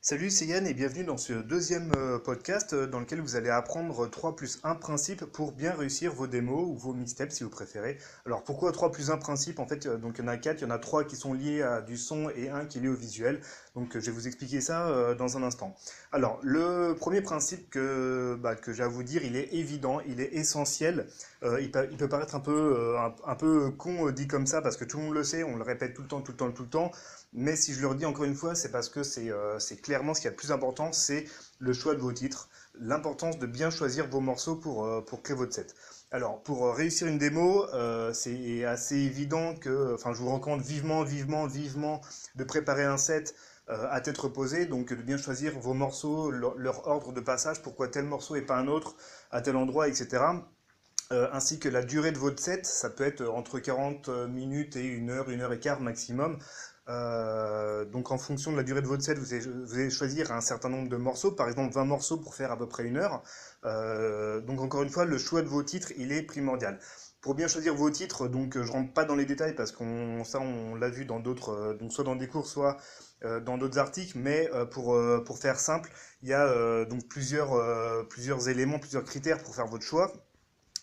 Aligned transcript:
Salut, 0.00 0.30
c'est 0.30 0.46
Yann 0.46 0.64
et 0.64 0.74
bienvenue 0.74 1.02
dans 1.02 1.16
ce 1.16 1.32
deuxième 1.32 1.90
euh, 1.96 2.20
podcast 2.20 2.72
euh, 2.72 2.86
dans 2.86 3.00
lequel 3.00 3.20
vous 3.20 3.34
allez 3.34 3.50
apprendre 3.50 4.06
3 4.08 4.36
plus 4.36 4.60
1 4.62 4.76
principe 4.76 5.24
pour 5.24 5.50
bien 5.50 5.72
réussir 5.72 6.14
vos 6.14 6.28
démos 6.28 6.68
ou 6.68 6.76
vos 6.76 6.94
mixtapes 6.94 7.32
si 7.32 7.42
vous 7.42 7.50
préférez. 7.50 7.98
Alors 8.24 8.44
pourquoi 8.44 8.70
3 8.70 8.92
plus 8.92 9.10
1 9.10 9.16
principe? 9.16 9.58
En 9.58 9.66
fait, 9.66 9.86
euh, 9.86 9.96
donc 9.96 10.18
il 10.18 10.20
y 10.20 10.24
en 10.24 10.28
a 10.28 10.36
4, 10.36 10.60
il 10.60 10.62
y 10.62 10.66
en 10.68 10.70
a 10.70 10.78
3 10.78 11.02
qui 11.02 11.16
sont 11.16 11.32
liés 11.32 11.62
à 11.62 11.80
du 11.80 11.96
son 11.96 12.30
et 12.30 12.48
un 12.48 12.64
qui 12.64 12.78
est 12.78 12.82
lié 12.82 12.88
au 12.88 12.94
visuel. 12.94 13.40
Donc 13.74 13.98
je 13.98 14.06
vais 14.06 14.12
vous 14.12 14.28
expliquer 14.28 14.60
ça 14.60 15.14
dans 15.14 15.36
un 15.36 15.42
instant. 15.42 15.74
Alors 16.12 16.38
le 16.42 16.94
premier 16.94 17.20
principe 17.20 17.68
que, 17.68 18.38
bah, 18.40 18.54
que 18.54 18.72
j'ai 18.72 18.84
à 18.84 18.88
vous 18.88 19.02
dire, 19.02 19.24
il 19.24 19.34
est 19.34 19.52
évident, 19.52 20.00
il 20.06 20.20
est 20.20 20.32
essentiel. 20.32 21.08
Il, 21.60 21.70
peut, 21.70 21.88
il, 21.90 21.96
peut, 21.96 22.08
paraître 22.08 22.34
un 22.34 22.40
peu, 22.40 22.96
peu 23.38 23.70
con 23.70 24.10
dit 24.10 24.26
comme 24.26 24.46
ça 24.46 24.60
parce 24.60 24.76
que 24.76 24.84
tout 24.84 24.98
le 24.98 25.04
monde 25.04 25.14
le 25.14 25.24
sait, 25.24 25.44
on 25.44 25.56
le 25.56 25.62
répète 25.62 25.94
tout 25.94 26.02
le 26.02 26.08
temps, 26.08 26.20
tout 26.20 26.32
le 26.32 26.36
temps, 26.36 26.50
tout 26.50 26.62
le 26.62 26.68
temps. 26.68 26.90
Mais 27.32 27.56
si 27.56 27.74
je 27.74 27.80
le 27.80 27.88
redis 27.88 28.06
encore 28.06 28.24
une 28.24 28.34
fois, 28.34 28.54
c'est 28.54 28.70
parce 28.70 28.88
que 28.88 29.02
c'est 29.02 29.30
clair 29.82 30.02
ce 30.14 30.20
qu'il 30.20 30.24
y 30.24 30.28
a 30.28 30.30
de 30.30 30.36
plus 30.36 30.52
important, 30.52 30.92
c'est 30.92 31.26
le 31.58 31.72
choix 31.72 31.94
de 31.94 32.00
vos 32.00 32.12
titres, 32.12 32.48
l'importance 32.80 33.38
de 33.38 33.46
bien 33.46 33.70
choisir 33.70 34.08
vos 34.08 34.20
morceaux 34.20 34.56
pour, 34.56 34.86
euh, 34.86 35.04
créer 35.22 35.36
votre 35.36 35.52
set. 35.52 35.74
Alors, 36.10 36.42
pour 36.42 36.66
euh, 36.66 36.72
réussir 36.72 37.06
une 37.06 37.18
démo, 37.18 37.66
euh, 37.74 38.12
c'est 38.12 38.64
assez 38.64 38.96
évident 38.96 39.54
que, 39.54 39.94
enfin, 39.94 40.12
je 40.12 40.18
vous 40.18 40.32
recommande 40.32 40.62
vivement, 40.62 41.02
vivement, 41.02 41.46
vivement 41.46 42.00
de 42.36 42.44
préparer 42.44 42.84
un 42.84 42.98
set 42.98 43.34
à 43.70 44.00
tête 44.00 44.16
reposée, 44.16 44.64
donc 44.64 44.94
de 44.94 45.02
bien 45.02 45.18
choisir 45.18 45.58
vos 45.58 45.74
morceaux, 45.74 46.30
leur, 46.30 46.88
ordre 46.88 47.12
de 47.12 47.20
passage, 47.20 47.60
pourquoi 47.60 47.88
tel 47.88 48.06
morceau 48.06 48.34
et 48.34 48.40
pas 48.40 48.56
un 48.56 48.66
autre, 48.66 48.96
à 49.30 49.42
tel 49.42 49.56
endroit, 49.56 49.88
etc. 49.88 50.24
ainsi 51.10 51.58
que 51.58 51.68
la 51.68 51.82
durée 51.82 52.12
de 52.12 52.18
votre 52.18 52.40
set, 52.40 52.66
ça 52.66 52.90
peut 52.90 53.04
être 53.04 53.26
entre 53.26 53.58
40 53.58 54.08
minutes 54.28 54.76
et 54.76 54.98
1 54.98 55.08
heure, 55.08 55.28
1 55.28 55.40
heure 55.40 55.52
et 55.52 55.60
quart 55.60 55.80
maximum. 55.80 56.38
Euh, 56.88 57.84
donc 57.84 58.10
en 58.10 58.18
fonction 58.18 58.50
de 58.50 58.56
la 58.56 58.62
durée 58.62 58.80
de 58.80 58.86
votre 58.86 59.02
set, 59.02 59.18
vous 59.18 59.34
allez, 59.74 59.90
choisir 59.90 60.32
un 60.32 60.40
certain 60.40 60.70
nombre 60.70 60.88
de 60.88 60.96
morceaux, 60.96 61.32
par 61.32 61.48
exemple 61.48 61.74
20 61.74 61.84
morceaux 61.84 62.16
pour 62.18 62.34
faire 62.34 62.50
à 62.50 62.56
peu 62.56 62.66
près 62.66 62.84
une 62.84 62.96
heure. 62.96 63.22
Euh, 63.64 64.40
donc 64.40 64.60
encore 64.60 64.82
une 64.82 64.88
fois, 64.88 65.04
le 65.04 65.18
choix 65.18 65.42
de 65.42 65.48
vos 65.48 65.62
titres, 65.62 65.92
il 65.98 66.12
est 66.12 66.22
primordial. 66.22 66.78
Pour 67.20 67.34
bien 67.34 67.48
choisir 67.48 67.74
vos 67.74 67.90
titres, 67.90 68.28
donc 68.28 68.56
je 68.62 68.72
rentre 68.72 68.92
pas 68.94 69.04
dans 69.04 69.16
les 69.16 69.26
détails 69.26 69.54
parce 69.54 69.72
qu'on 69.72 70.22
ça 70.24 70.40
on 70.40 70.76
l'a 70.76 70.88
vu 70.88 71.04
dans 71.04 71.20
d'autres, 71.20 71.50
euh, 71.50 71.74
donc 71.74 71.92
soit 71.92 72.04
dans 72.04 72.16
des 72.16 72.28
cours, 72.28 72.46
soit 72.46 72.76
dans 73.44 73.58
d'autres 73.58 73.78
articles, 73.78 74.16
mais 74.16 74.48
pour, 74.70 74.96
pour 75.26 75.38
faire 75.40 75.58
simple, 75.58 75.90
il 76.22 76.28
y 76.28 76.34
a 76.34 76.84
donc 76.84 77.08
plusieurs, 77.08 77.50
plusieurs 78.06 78.48
éléments, 78.48 78.78
plusieurs 78.78 79.02
critères 79.02 79.42
pour 79.42 79.56
faire 79.56 79.66
votre 79.66 79.84
choix. 79.84 80.12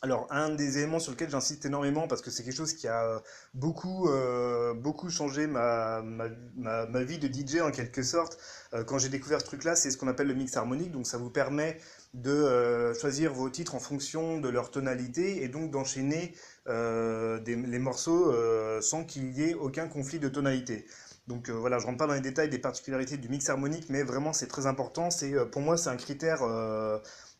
Alors, 0.01 0.27
un 0.29 0.49
des 0.49 0.77
éléments 0.77 0.99
sur 0.99 1.11
lequel 1.11 1.29
j'insiste 1.29 1.65
énormément, 1.65 2.07
parce 2.07 2.21
que 2.21 2.29
c'est 2.29 2.43
quelque 2.43 2.55
chose 2.55 2.73
qui 2.73 2.87
a 2.87 3.05
euh, 3.05 3.19
beaucoup, 3.53 4.09
euh, 4.09 4.73
beaucoup 4.73 5.09
changé 5.09 5.47
ma, 5.47 6.01
ma, 6.03 7.03
vie 7.03 7.17
de 7.17 7.27
DJ 7.27 7.61
en 7.61 7.71
quelque 7.71 8.03
sorte, 8.03 8.37
euh, 8.73 8.83
quand 8.83 8.97
j'ai 8.97 9.09
découvert 9.09 9.39
ce 9.39 9.45
truc-là, 9.45 9.75
c'est 9.75 9.91
ce 9.91 9.97
qu'on 9.97 10.07
appelle 10.07 10.27
le 10.27 10.35
mix 10.35 10.55
harmonique. 10.57 10.91
Donc, 10.91 11.07
ça 11.07 11.17
vous 11.17 11.29
permet 11.29 11.79
de 12.13 12.93
choisir 12.99 13.33
vos 13.33 13.49
titres 13.49 13.75
en 13.75 13.79
fonction 13.79 14.39
de 14.39 14.47
leur 14.47 14.71
tonalité 14.71 15.43
et 15.43 15.49
donc 15.49 15.69
d'enchaîner 15.71 16.33
les 16.65 17.79
morceaux 17.79 18.33
sans 18.81 19.03
qu'il 19.03 19.33
y 19.37 19.43
ait 19.43 19.53
aucun 19.53 19.89
conflit 19.89 20.19
de 20.19 20.29
tonalité. 20.29 20.85
Donc 21.27 21.49
voilà, 21.49 21.79
je 21.79 21.85
rentre 21.85 21.97
pas 21.97 22.07
dans 22.07 22.13
les 22.13 22.21
détails 22.21 22.49
des 22.49 22.59
particularités 22.59 23.17
du 23.17 23.29
mix 23.29 23.49
harmonique, 23.49 23.87
mais 23.89 24.03
vraiment 24.03 24.31
c'est 24.31 24.47
très 24.47 24.67
important. 24.67 25.09
C'est 25.09 25.33
pour 25.49 25.61
moi 25.61 25.75
c'est 25.75 25.89
un 25.89 25.97
critère 25.97 26.43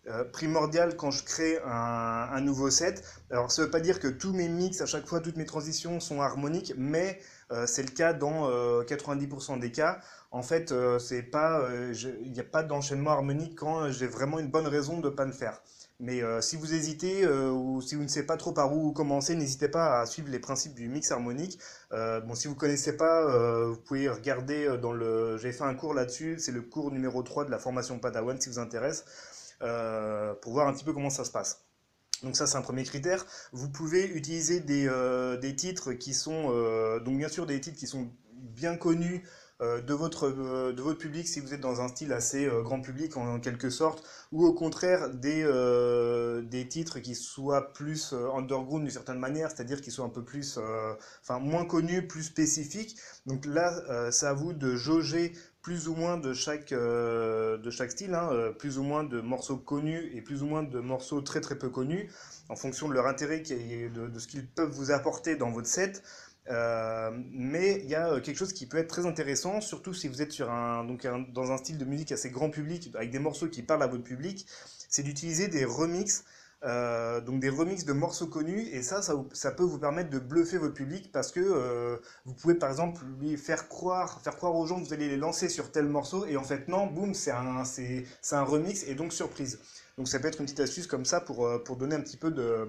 euh, 0.07 0.23
primordial 0.23 0.95
quand 0.97 1.09
je 1.09 1.23
crée 1.23 1.59
un, 1.65 2.39
nouveau 2.41 2.69
set. 2.69 3.03
Alors 3.31 3.51
ça 3.51 3.63
veut 3.63 3.71
pas 3.71 3.79
dire 3.79 3.99
que 3.99 4.07
tous 4.07 4.33
mes 4.33 4.47
mix, 4.49 4.81
à 4.81 4.85
chaque 4.85 5.07
fois, 5.07 5.19
toutes 5.19 5.35
mes 5.35 5.45
transitions 5.45 5.99
sont 5.99 6.21
harmoniques, 6.21 6.73
mais 6.77 7.19
euh, 7.51 7.65
c'est 7.65 7.81
le 7.81 7.89
cas 7.89 8.13
dans 8.13 8.49
90% 8.83 9.55
euh, 9.55 9.59
des 9.59 9.71
cas. 9.71 9.99
En 10.29 10.43
fait, 10.43 10.71
il 10.71 12.31
n'y 12.31 12.39
a 12.39 12.43
pas 12.43 12.63
d'enchaînement 12.63 13.11
harmonique 13.11 13.55
quand 13.55 13.89
j'ai 13.89 14.05
vraiment 14.05 14.37
une 14.37 14.49
bonne 14.49 14.67
raison 14.67 14.99
de 14.99 15.09
ne 15.09 15.15
pas 15.15 15.25
le 15.25 15.31
faire. 15.31 15.59
Mais 15.99 16.21
si 16.41 16.57
vous 16.57 16.73
hésitez 16.73 17.25
ou 17.25 17.81
si 17.81 17.95
vous 17.95 18.03
ne 18.03 18.07
savez 18.07 18.25
pas 18.25 18.35
trop 18.35 18.51
par 18.51 18.75
où 18.75 18.91
commencer, 18.91 19.33
n'hésitez 19.33 19.69
pas 19.69 20.01
à 20.01 20.05
suivre 20.05 20.29
les 20.29 20.39
principes 20.39 20.73
du 20.73 20.89
mix 20.89 21.09
harmonique. 21.11 21.57
bon, 21.91 22.35
si 22.35 22.49
vous 22.49 22.55
connaissez 22.55 22.97
pas, 22.97 23.65
vous 23.65 23.77
pouvez 23.77 24.09
regarder 24.09 24.77
dans 24.81 24.91
le. 24.91 25.37
J'ai 25.37 25.53
fait 25.53 25.63
un 25.63 25.73
cours 25.73 25.93
là-dessus, 25.93 26.35
c'est 26.37 26.51
le 26.51 26.61
cours 26.61 26.91
numéro 26.91 27.23
3 27.23 27.45
de 27.45 27.51
la 27.51 27.59
formation 27.59 27.97
Padawan 27.97 28.39
si 28.41 28.49
vous 28.49 28.59
intéresse. 28.59 29.05
Euh, 29.61 30.33
pour 30.35 30.53
voir 30.53 30.67
un 30.67 30.73
petit 30.73 30.83
peu 30.83 30.93
comment 30.93 31.09
ça 31.09 31.23
se 31.23 31.31
passe. 31.31 31.65
Donc 32.23 32.35
ça 32.35 32.47
c'est 32.47 32.57
un 32.57 32.61
premier 32.61 32.83
critère. 32.83 33.25
Vous 33.51 33.69
pouvez 33.69 34.05
utiliser 34.05 34.59
des, 34.59 34.87
euh, 34.87 35.37
des 35.37 35.55
titres 35.55 35.93
qui 35.93 36.13
sont, 36.13 36.47
euh, 36.49 36.99
donc 36.99 37.17
bien 37.17 37.29
sûr 37.29 37.45
des 37.45 37.59
titres 37.61 37.77
qui 37.77 37.87
sont 37.87 38.11
bien 38.33 38.75
connus 38.75 39.23
de, 39.61 39.93
votre, 39.93 40.29
de 40.29 40.81
votre 40.81 40.99
public 40.99 41.27
si 41.27 41.39
vous 41.39 41.53
êtes 41.53 41.61
dans 41.61 41.81
un 41.81 41.87
style 41.87 42.11
assez 42.11 42.49
grand 42.63 42.81
public 42.81 43.15
en, 43.17 43.39
quelque 43.39 43.69
sorte, 43.69 44.03
ou 44.31 44.45
au 44.45 44.53
contraire 44.53 45.09
des, 45.09 45.43
des 46.43 46.67
titres 46.67 46.99
qui 46.99 47.15
soient 47.15 47.73
plus 47.73 48.13
underground 48.13 48.83
d'une 48.83 48.91
certaine 48.91 49.19
manière, 49.19 49.49
c'est-à-dire 49.49 49.81
qui 49.81 49.91
soient 49.91 50.05
un 50.05 50.09
peu 50.09 50.23
plus, 50.23 50.59
enfin 51.21 51.39
moins 51.39 51.65
connus, 51.65 52.07
plus 52.07 52.23
spécifiques. 52.23 52.97
Donc 53.25 53.45
là, 53.45 54.11
c'est 54.11 54.27
à 54.27 54.33
vous 54.33 54.53
de 54.53 54.75
jauger 54.75 55.33
plus 55.65 55.87
ou 55.87 55.95
moins 55.95 56.17
de 56.17 56.31
chaque, 56.31 56.73
euh, 56.73 57.57
de 57.57 57.71
chaque 57.71 57.89
style, 57.89 58.13
hein, 58.13 58.29
euh, 58.31 58.51
plus 58.51 58.77
ou 58.77 58.83
moins 58.83 59.03
de 59.03 59.19
morceaux 59.19 59.57
connus 59.57 60.11
et 60.13 60.21
plus 60.21 60.43
ou 60.43 60.45
moins 60.45 60.61
de 60.61 60.79
morceaux 60.79 61.21
très 61.21 61.41
très 61.41 61.57
peu 61.57 61.69
connus, 61.69 62.07
en 62.49 62.55
fonction 62.55 62.87
de 62.87 62.93
leur 62.93 63.07
intérêt 63.07 63.41
et 63.49 63.89
de 63.89 64.19
ce 64.19 64.27
qu'ils 64.27 64.45
peuvent 64.45 64.69
vous 64.69 64.91
apporter 64.91 65.35
dans 65.35 65.49
votre 65.49 65.65
set. 65.65 66.03
Euh, 66.49 67.11
mais 67.31 67.79
il 67.83 67.89
y 67.89 67.95
a 67.95 68.19
quelque 68.19 68.37
chose 68.37 68.53
qui 68.53 68.67
peut 68.67 68.77
être 68.77 68.87
très 68.87 69.05
intéressant, 69.05 69.61
surtout 69.61 69.93
si 69.93 70.07
vous 70.07 70.21
êtes 70.21 70.31
sur 70.31 70.51
un, 70.51 70.83
donc 70.83 71.07
dans 71.33 71.51
un 71.51 71.57
style 71.57 71.77
de 71.77 71.85
musique 71.85 72.11
assez 72.11 72.29
grand 72.29 72.49
public, 72.49 72.91
avec 72.95 73.09
des 73.09 73.19
morceaux 73.19 73.47
qui 73.47 73.63
parlent 73.63 73.83
à 73.83 73.87
votre 73.87 74.03
public, 74.03 74.45
c'est 74.89 75.03
d'utiliser 75.03 75.47
des 75.47 75.65
remixes 75.65 76.23
euh, 76.65 77.21
donc 77.21 77.41
des 77.41 77.49
remixes 77.49 77.85
de 77.85 77.93
morceaux 77.93 78.25
connus, 78.25 78.67
et 78.71 78.81
ça, 78.81 79.01
ça, 79.01 79.51
peut 79.51 79.63
vous 79.63 79.77
permettre 79.77 80.09
de 80.09 80.17
bluffer 80.17 80.57
votre 80.57 80.73
public 80.73 81.11
parce 81.11 81.31
que 81.31 81.39
euh, 81.39 81.97
vous 82.25 82.33
pouvez 82.33 82.55
par 82.55 82.71
exemple 82.71 83.03
lui 83.19 83.37
faire 83.37 83.67
croire, 83.67 84.19
faire 84.21 84.35
croire 84.35 84.55
aux 84.55 84.65
gens 84.65 84.81
que 84.81 84.87
vous 84.87 84.93
allez 84.93 85.07
les 85.07 85.17
lancer 85.17 85.47
sur 85.47 85.71
tel 85.71 85.85
morceau, 85.85 86.25
et 86.25 86.37
en 86.37 86.43
fait 86.43 86.67
non, 86.67 86.87
boum, 86.87 87.13
c'est 87.13 87.29
un, 87.31 88.43
remix, 88.43 88.83
et 88.87 88.95
donc 88.95 89.13
surprise. 89.13 89.59
Donc 89.97 90.07
ça 90.07 90.19
peut 90.19 90.27
être 90.27 90.39
une 90.39 90.45
petite 90.45 90.59
astuce 90.61 90.87
comme 90.87 91.05
ça 91.05 91.21
pour, 91.21 91.45
euh, 91.45 91.59
pour 91.59 91.75
donner 91.77 91.95
un 91.95 92.01
petit 92.01 92.17
peu 92.17 92.31
de, 92.31 92.67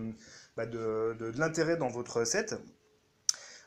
bah, 0.56 0.66
de 0.66 1.32
l'intérêt 1.38 1.76
dans 1.78 1.88
votre 1.88 2.24
set. 2.24 2.54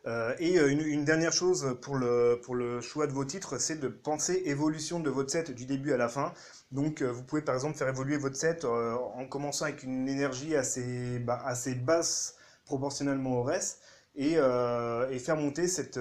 Euh, 0.09 0.33
et 0.39 0.57
euh, 0.57 0.69
une, 0.69 1.05
dernière 1.05 1.31
chose 1.31 1.77
pour 1.81 1.95
le, 1.95 2.39
pour 2.41 2.55
le 2.55 2.81
choix 2.81 3.05
de 3.05 3.11
vos 3.11 3.25
titres, 3.25 3.59
c'est 3.59 3.75
de 3.75 3.87
penser 3.87 4.41
évolution 4.45 4.99
de 4.99 5.09
votre 5.09 5.29
set 5.29 5.51
du 5.51 5.65
début 5.65 5.93
à 5.93 5.97
la 5.97 6.09
fin. 6.09 6.33
Donc 6.71 7.01
euh, 7.01 7.11
vous 7.11 7.21
pouvez 7.23 7.43
par 7.43 7.53
exemple 7.53 7.77
faire 7.77 7.87
évoluer 7.87 8.17
votre 8.17 8.35
set 8.35 8.65
en 8.65 9.25
commençant 9.27 9.65
avec 9.65 9.83
une 9.83 10.07
énergie 10.07 10.55
assez, 10.55 11.19
bah, 11.19 11.39
assez 11.45 11.75
basse 11.75 12.35
proportionnellement 12.65 13.37
au 13.37 13.43
reste 13.43 13.81
et, 14.15 14.33
et 14.33 15.19
faire 15.19 15.37
monter 15.37 15.67
cette, 15.67 15.99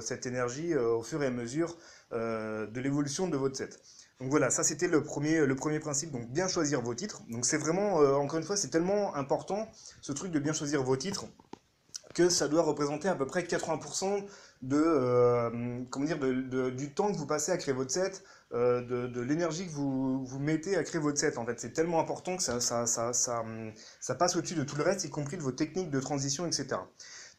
cette 0.00 0.26
énergie 0.26 0.74
au 0.74 1.02
fur 1.02 1.22
et 1.22 1.26
à 1.26 1.30
mesure 1.30 1.76
de 2.10 2.80
l'évolution 2.80 3.28
de 3.28 3.36
votre 3.36 3.56
set. 3.56 3.80
Donc 4.20 4.30
voilà, 4.30 4.50
ça 4.50 4.64
c'était 4.64 4.88
le 4.88 5.02
premier, 5.02 5.46
le 5.46 5.56
premier 5.56 5.78
principe, 5.78 6.10
donc 6.10 6.28
bien 6.28 6.48
choisir 6.48 6.82
vos 6.82 6.94
titres. 6.94 7.22
Donc 7.30 7.46
c'est 7.46 7.58
vraiment, 7.58 7.96
encore 7.96 8.38
une 8.38 8.44
fois, 8.44 8.56
c'est 8.56 8.68
tellement 8.68 9.14
important 9.14 9.68
ce 10.00 10.12
truc 10.12 10.32
de 10.32 10.38
bien 10.38 10.52
choisir 10.52 10.82
vos 10.82 10.96
titres 10.96 11.26
que 12.14 12.28
ça 12.28 12.48
doit 12.48 12.62
représenter 12.62 13.08
à 13.08 13.14
peu 13.14 13.26
près 13.26 13.42
80% 13.42 14.24
de, 14.62 14.76
euh, 14.76 15.80
comment 15.90 16.06
dire, 16.06 16.18
de, 16.18 16.70
du 16.70 16.92
temps 16.92 17.10
que 17.10 17.16
vous 17.16 17.26
passez 17.26 17.52
à 17.52 17.56
créer 17.56 17.74
votre 17.74 17.90
set, 17.90 18.22
euh, 18.52 19.08
de, 19.08 19.20
l'énergie 19.20 19.66
que 19.66 19.72
vous, 19.72 20.24
vous 20.24 20.38
mettez 20.38 20.76
à 20.76 20.84
créer 20.84 21.00
votre 21.00 21.18
set. 21.18 21.38
En 21.38 21.44
fait, 21.44 21.58
c'est 21.58 21.72
tellement 21.72 22.00
important 22.00 22.36
que 22.36 22.42
ça, 22.42 22.60
ça, 22.60 22.86
ça, 22.86 23.12
ça, 23.12 24.14
passe 24.14 24.36
au-dessus 24.36 24.54
de 24.54 24.62
tout 24.62 24.76
le 24.76 24.84
reste, 24.84 25.04
y 25.04 25.10
compris 25.10 25.36
de 25.36 25.42
vos 25.42 25.52
techniques 25.52 25.90
de 25.90 26.00
transition, 26.00 26.46
etc. 26.46 26.68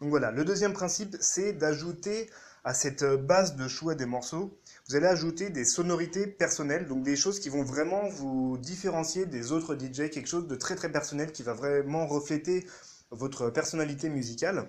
Donc 0.01 0.09
voilà, 0.09 0.31
le 0.31 0.44
deuxième 0.44 0.73
principe, 0.73 1.16
c'est 1.19 1.53
d'ajouter 1.53 2.29
à 2.66 2.73
cette 2.73 3.03
base 3.03 3.56
de 3.56 3.67
choix 3.67 3.94
des 3.94 4.06
morceaux, 4.06 4.57
vous 4.88 4.95
allez 4.95 5.07
ajouter 5.07 5.50
des 5.50 5.65
sonorités 5.65 6.27
personnelles, 6.27 6.88
donc 6.88 7.03
des 7.03 7.15
choses 7.15 7.39
qui 7.39 7.50
vont 7.50 7.63
vraiment 7.63 8.07
vous 8.07 8.57
différencier 8.57 9.25
des 9.25 9.51
autres 9.51 9.75
DJ, 9.75 10.09
quelque 10.09 10.27
chose 10.27 10.47
de 10.47 10.56
très 10.56 10.75
très 10.75 10.89
personnel 10.89 11.31
qui 11.31 11.44
va 11.44 11.53
vraiment 11.53 12.07
refléter 12.07 12.65
votre 13.13 13.50
personnalité 13.50 14.10
musicale. 14.10 14.68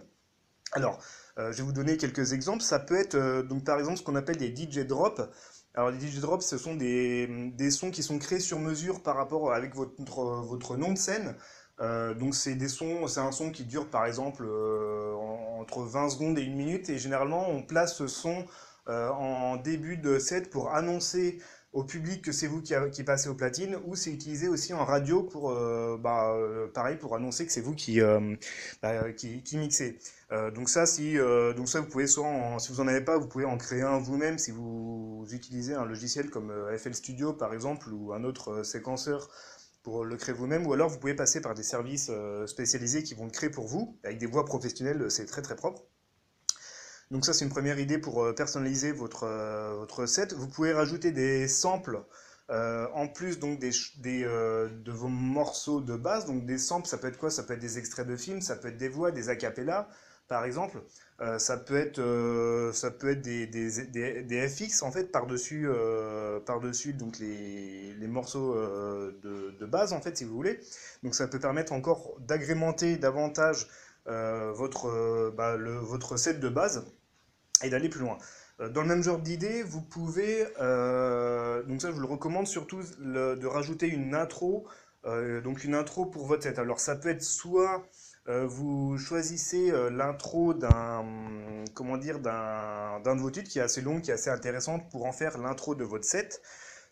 Alors, 0.73 0.99
euh, 1.39 1.53
je 1.53 1.59
vais 1.59 1.63
vous 1.63 1.73
donner 1.73 1.97
quelques 1.97 2.33
exemples. 2.33 2.63
Ça 2.63 2.79
peut 2.79 2.97
être, 2.97 3.15
euh, 3.15 3.43
donc 3.43 3.65
par 3.65 3.79
exemple, 3.79 3.99
ce 3.99 4.03
qu'on 4.03 4.17
appelle 4.17 4.37
des 4.37 4.55
DJ 4.55 4.81
drops. 4.87 5.23
Alors, 5.75 5.91
les 5.91 5.99
DJ 5.99 6.21
drops, 6.21 6.45
ce 6.45 6.59
sont 6.59 6.75
des, 6.75 7.27
des, 7.55 7.71
sons 7.71 7.91
qui 7.91 8.03
sont 8.03 8.19
créés 8.19 8.41
sur 8.41 8.61
mesure 8.61 9.03
par 9.03 9.17
rapport 9.17 9.53
avec 9.53 9.75
votre, 9.75 9.93
votre 10.43 10.77
nom 10.77 10.93
de 10.93 10.99
scène. 10.99 11.35
Euh, 11.81 12.15
donc, 12.15 12.35
c'est 12.35 12.55
des 12.55 12.69
sons, 12.69 13.09
c'est 13.09 13.21
un 13.21 13.33
son 13.33 13.51
qui 13.51 13.65
dure 13.65 13.91
par 13.91 14.07
exemple 14.07 14.47
entre 15.59 15.83
20 15.83 16.11
secondes 16.11 16.39
et 16.39 16.43
une 16.43 16.57
minute. 16.57 16.89
Et 16.91 16.99
généralement, 16.99 17.49
on 17.51 17.63
place 17.63 17.97
ce 17.97 18.07
son 18.07 18.45
en 18.87 19.57
début 19.57 19.97
de 19.97 20.19
set 20.19 20.51
pour 20.51 20.75
annoncer 20.75 21.41
au 21.75 21.83
public 21.83 22.23
que 22.23 22.33
c'est 22.33 22.47
vous 22.47 22.63
qui, 22.63 23.03
passez 23.03 23.29
au 23.29 23.35
platine 23.35 23.77
ou 23.85 23.97
c'est 23.97 24.13
utilisé 24.13 24.49
aussi 24.49 24.73
en 24.73 24.85
radio 24.85 25.25
pour, 25.25 25.51
euh, 25.51 25.99
bah, 26.01 26.33
euh, 26.33 26.69
pareil, 26.69 26.97
pour 26.97 27.17
annoncer 27.17 27.45
que 27.47 27.53
c'est 27.53 27.61
vous 27.61 27.75
qui, 27.75 28.01
euh, 28.01 28.37
bah, 28.81 29.13
qui, 29.13 29.43
mixez. 29.59 29.99
donc 30.55 30.69
ça, 30.69 30.87
si, 30.87 31.17
donc 31.57 31.69
ça, 31.69 31.81
vous 31.81 31.89
pouvez 31.89 32.07
soit, 32.07 32.27
si 32.59 32.73
vous 32.73 32.81
en 32.81 32.89
avez 32.89 33.01
pas, 33.01 33.19
vous 33.19 33.27
pouvez 33.27 33.45
en 33.45 33.59
créer 33.59 33.83
un 33.83 33.99
vous-même 33.99 34.39
si 34.39 34.53
vous 34.53 35.27
utilisez 35.33 35.75
un 35.75 35.85
logiciel 35.85 36.31
comme 36.31 36.53
FL 36.79 36.95
Studio 36.95 37.33
par 37.33 37.53
exemple 37.53 37.93
ou 37.93 38.13
un 38.13 38.25
autre 38.25 38.63
séquenceur 38.63 39.29
pour 39.83 40.05
le 40.05 40.17
créer 40.17 40.35
vous-même, 40.35 40.67
ou 40.67 40.73
alors 40.73 40.89
vous 40.89 40.99
pouvez 40.99 41.15
passer 41.15 41.41
par 41.41 41.55
des 41.55 41.63
services 41.63 42.11
spécialisés 42.47 43.03
qui 43.03 43.15
vont 43.15 43.25
le 43.27 43.31
créer 43.31 43.51
pour 43.51 43.67
vous, 43.67 43.99
avec 44.05 44.19
des 44.19 44.27
voix 44.27 44.45
professionnelles, 44.45 45.11
c'est 45.11 45.27
très 45.27 45.43
très 45.43 45.57
propre. 45.57 45.83
Donc 47.11 47.25
ça, 47.25 47.33
c'est 47.33 47.45
une 47.45 47.51
première 47.51 47.79
idée 47.79 47.99
pour 47.99 48.25
euh, 48.25 48.33
personnaliser 48.33 48.93
votre, 48.93 49.25
euh, 49.25 49.75
votre 49.79 50.07
set. 50.07 50.33
Vous 50.33 50.49
pouvez 50.49 50.73
rajouter 50.73 51.13
des 51.13 51.49
samples 51.49 52.01
euh, 52.51 52.87
en 52.95 53.09
plus 53.09 53.39
donc 53.39 53.59
des, 53.59 53.71
de 54.03 54.91
vos 54.93 55.09
morceaux 55.09 55.81
de 55.81 55.97
base. 55.97 56.27
Donc 56.27 56.47
des 56.47 56.59
samples, 56.59 56.89
ça 56.89 56.99
peut 56.99 57.09
être 57.09 57.19
quoi? 57.19 57.31
Ça 57.31 57.43
peut 57.43 57.55
être 57.55 57.61
des 57.61 57.79
extraits 57.79 58.07
de 58.07 58.17
films, 58.17 58.41
ça 58.41 58.57
peut 58.57 58.69
être 58.69 58.79
des 58.79 58.89
voix, 58.89 59.11
des 59.11 59.29
acapellas, 59.29 59.89
par 60.29 60.45
exemple. 60.45 60.83
ça 61.39 61.57
peut 61.57 61.77
être, 61.77 62.01
ça 62.75 62.91
peut 62.91 63.11
être 63.11 63.23
des, 63.23 63.47
des, 63.47 64.49
FX 64.49 64.83
en 64.83 64.91
fait 64.91 65.11
par-dessus 65.13 65.69
par 66.47 66.61
-dessus, 66.61 66.93
donc 66.93 67.19
les, 67.19 67.95
les 67.95 68.09
morceaux 68.09 68.55
de, 68.55 69.55
de, 69.59 69.67
base 69.67 69.93
en 69.93 70.01
fait 70.01 70.17
si 70.19 70.25
vous 70.25 70.35
voulez. 70.35 70.61
Donc 71.03 71.15
ça 71.15 71.29
peut 71.29 71.39
permettre 71.39 71.73
encore 71.73 72.17
d'agrémenter 72.21 72.97
davantage 72.97 73.69
votre, 74.07 75.33
bah, 75.37 75.57
le, 75.57 75.75
votre 75.75 76.17
set 76.17 76.41
de 76.41 76.49
base 76.49 76.85
et 77.63 77.71
d'aller 77.71 77.89
plus 77.89 78.01
loin. 78.01 78.19
Euh, 78.61 78.69
dans 78.69 78.83
le 78.83 78.89
même 78.89 79.03
genre 79.03 79.19
d'idée, 79.19 79.63
vous 79.63 79.81
pouvez, 79.81 80.47
euh, 80.61 81.63
donc 81.65 81.83
ça 81.83 81.89
je 81.89 81.95
vous 81.95 82.01
le 82.01 82.07
recommande 82.07 82.47
surtout, 82.47 82.81
de 82.99 83.47
rajouter 83.47 83.89
une 83.89 84.15
intro, 84.15 84.67
euh, 85.07 85.41
donc 85.41 85.65
une 85.65 85.75
intro 85.75 86.07
pour 86.07 86.27
votre 86.27 86.45
set. 86.45 86.59
Alors 86.59 86.81
ça 86.81 86.97
peut 86.97 87.09
être 87.09 87.23
soit 87.23 87.85
vous 88.27 88.97
choisissez 88.97 89.71
l'intro 89.91 90.55
d'un, 90.55 91.05
comment 91.75 91.99
dire, 91.99 92.21
d'un 92.21 93.01
de 93.05 93.21
vos 93.21 93.31
titres 93.31 93.51
qui 93.51 93.59
est 93.59 93.63
assez 93.63 93.83
long, 93.83 94.01
qui 94.01 94.11
est 94.11 94.15
assez 94.15 94.31
intéressante 94.31 94.89
pour 94.91 95.05
en 95.05 95.13
faire 95.13 95.37
l'intro 95.37 95.75
de 95.75 95.85
votre 95.85 96.07
set, 96.07 96.41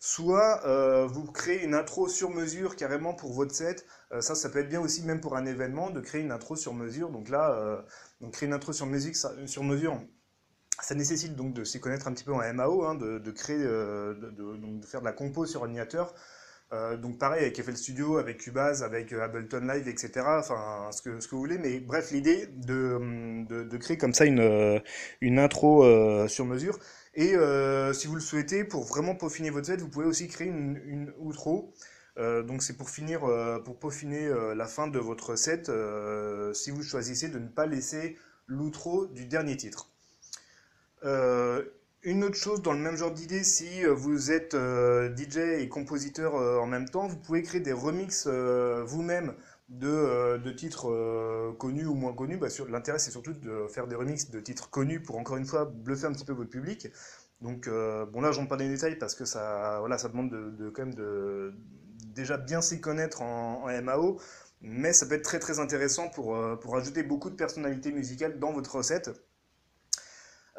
soit 0.05 1.07
vous 1.07 1.31
créez 1.31 1.63
une 1.63 1.73
intro 1.73 2.09
sur 2.09 2.29
mesure 2.29 2.75
carrément 2.75 3.13
pour 3.13 3.33
votre 3.33 3.55
set. 3.55 3.85
ça, 4.19 4.35
ça 4.35 4.49
peut 4.49 4.59
être 4.59 4.69
bien 4.69 4.81
aussi 4.81 5.03
même 5.03 5.21
pour 5.21 5.37
un 5.37 5.45
événement 5.45 5.91
de 5.91 6.01
créer 6.01 6.21
une 6.21 6.31
intro 6.31 6.55
sur 6.57 6.73
mesure. 6.73 7.09
Donc 7.09 7.29
là, 7.29 7.85
donc 8.19 8.33
créer 8.33 8.47
une 8.47 8.53
intro 8.53 8.73
sur 8.73 8.87
sur 9.45 9.63
mesure 9.63 10.01
ça 10.81 10.95
nécessite 10.95 11.35
donc 11.35 11.53
de 11.53 11.63
s'y 11.63 11.79
connaître 11.79 12.07
un 12.07 12.13
petit 12.13 12.23
peu 12.23 12.33
en 12.33 12.53
MAO, 12.53 12.83
hein, 12.83 12.95
de, 12.95 13.31
créer, 13.31 13.59
euh, 13.59 14.13
de, 14.13 14.85
faire 14.85 15.01
de 15.01 15.05
la 15.05 15.13
compo 15.13 15.45
sur 15.45 15.61
ordinateur. 15.61 16.13
Euh, 16.71 16.97
donc 16.97 17.19
pareil 17.19 17.43
avec 17.43 17.61
FL 17.61 17.77
Studio, 17.77 18.17
avec 18.17 18.39
Cubase, 18.39 18.81
avec 18.81 19.13
euh, 19.13 19.23
Ableton 19.23 19.61
Live, 19.61 19.87
etc. 19.87 20.25
Enfin, 20.39 20.89
ce 20.91 21.03
que, 21.03 21.19
ce 21.19 21.27
que 21.27 21.35
vous 21.35 21.41
voulez. 21.41 21.59
Mais 21.59 21.79
bref, 21.79 22.11
l'idée 22.11 22.47
de, 22.47 23.77
créer 23.77 23.97
comme 23.97 24.13
ça 24.13 24.25
une, 24.25 24.81
une 25.21 25.39
intro 25.39 25.83
sur 26.27 26.45
mesure. 26.45 26.79
Et 27.15 27.35
si 27.93 28.07
vous 28.07 28.15
le 28.15 28.21
souhaitez, 28.21 28.63
pour 28.63 28.83
vraiment 28.85 29.15
peaufiner 29.15 29.49
votre 29.49 29.67
set, 29.67 29.81
vous 29.81 29.89
pouvez 29.89 30.05
aussi 30.05 30.27
créer 30.27 30.47
une, 30.47 31.13
outro. 31.19 31.73
donc 32.17 32.63
c'est 32.63 32.75
pour 32.75 32.89
finir, 32.89 33.21
pour 33.63 33.77
peaufiner 33.77 34.29
la 34.55 34.65
fin 34.65 34.87
de 34.87 34.97
votre 34.99 35.35
set, 35.35 35.71
si 36.53 36.71
vous 36.71 36.81
choisissez 36.81 37.29
de 37.29 37.39
ne 37.39 37.47
pas 37.47 37.67
laisser 37.67 38.17
l'outro 38.47 39.07
du 39.07 39.25
dernier 39.25 39.57
titre. 39.57 39.89
Euh, 41.03 41.63
une 42.03 42.23
autre 42.23 42.35
chose 42.35 42.61
dans 42.61 42.73
le 42.73 42.79
même 42.79 42.97
genre 42.97 43.11
d'idée, 43.11 43.43
si 43.43 43.85
euh, 43.85 43.93
vous 43.93 44.31
êtes 44.31 44.55
euh, 44.55 45.15
DJ 45.15 45.61
et 45.61 45.69
compositeur 45.69 46.35
en 46.35 46.65
même 46.65 46.89
temps, 46.89 47.07
vous 47.07 47.17
pouvez 47.17 47.41
créer 47.43 47.61
des 47.61 47.73
remixes 47.73 48.27
vous-même 48.27 49.33
de, 49.69 50.51
titres 50.51 51.55
connus 51.57 51.85
ou 51.85 51.95
moins 51.95 52.13
connus. 52.13 52.37
Bah, 52.37 52.47
L'intérêt, 52.69 52.99
c'est 52.99 53.11
surtout 53.11 53.33
de 53.33 53.67
faire 53.67 53.87
des 53.87 53.95
remixes 53.95 54.29
de 54.29 54.39
titres 54.39 54.69
connus 54.69 55.01
pour, 55.01 55.17
encore 55.17 55.37
une 55.37 55.45
fois, 55.45 55.65
bluffer 55.65 56.07
un 56.07 56.13
petit 56.13 56.25
peu 56.25 56.33
votre 56.33 56.49
public. 56.49 56.87
Donc, 57.41 57.67
bon, 57.69 58.21
là, 58.21 58.31
j'en 58.31 58.45
parle 58.45 58.61
des 58.61 58.69
détails 58.69 58.97
parce 58.97 59.15
que 59.15 59.25
ça, 59.25 59.79
voilà, 59.79 59.97
ça 59.97 60.09
demande 60.09 60.29
de, 60.29 60.69
quand 60.69 60.85
même 60.85 60.95
de 60.95 61.53
déjà 62.07 62.37
bien 62.37 62.61
s'y 62.61 62.79
connaître 62.79 63.21
en, 63.21 63.67
MAO, 63.81 64.19
mais 64.61 64.93
ça 64.93 65.05
peut 65.05 65.15
être 65.15 65.23
très 65.23 65.39
très 65.39 65.59
intéressant 65.59 66.09
pour, 66.09 66.37
pour 66.59 66.77
ajouter 66.77 67.03
beaucoup 67.03 67.29
de 67.29 67.35
personnalité 67.35 67.91
musicale 67.91 68.39
dans 68.39 68.53
votre 68.53 68.75
recette 68.75 69.11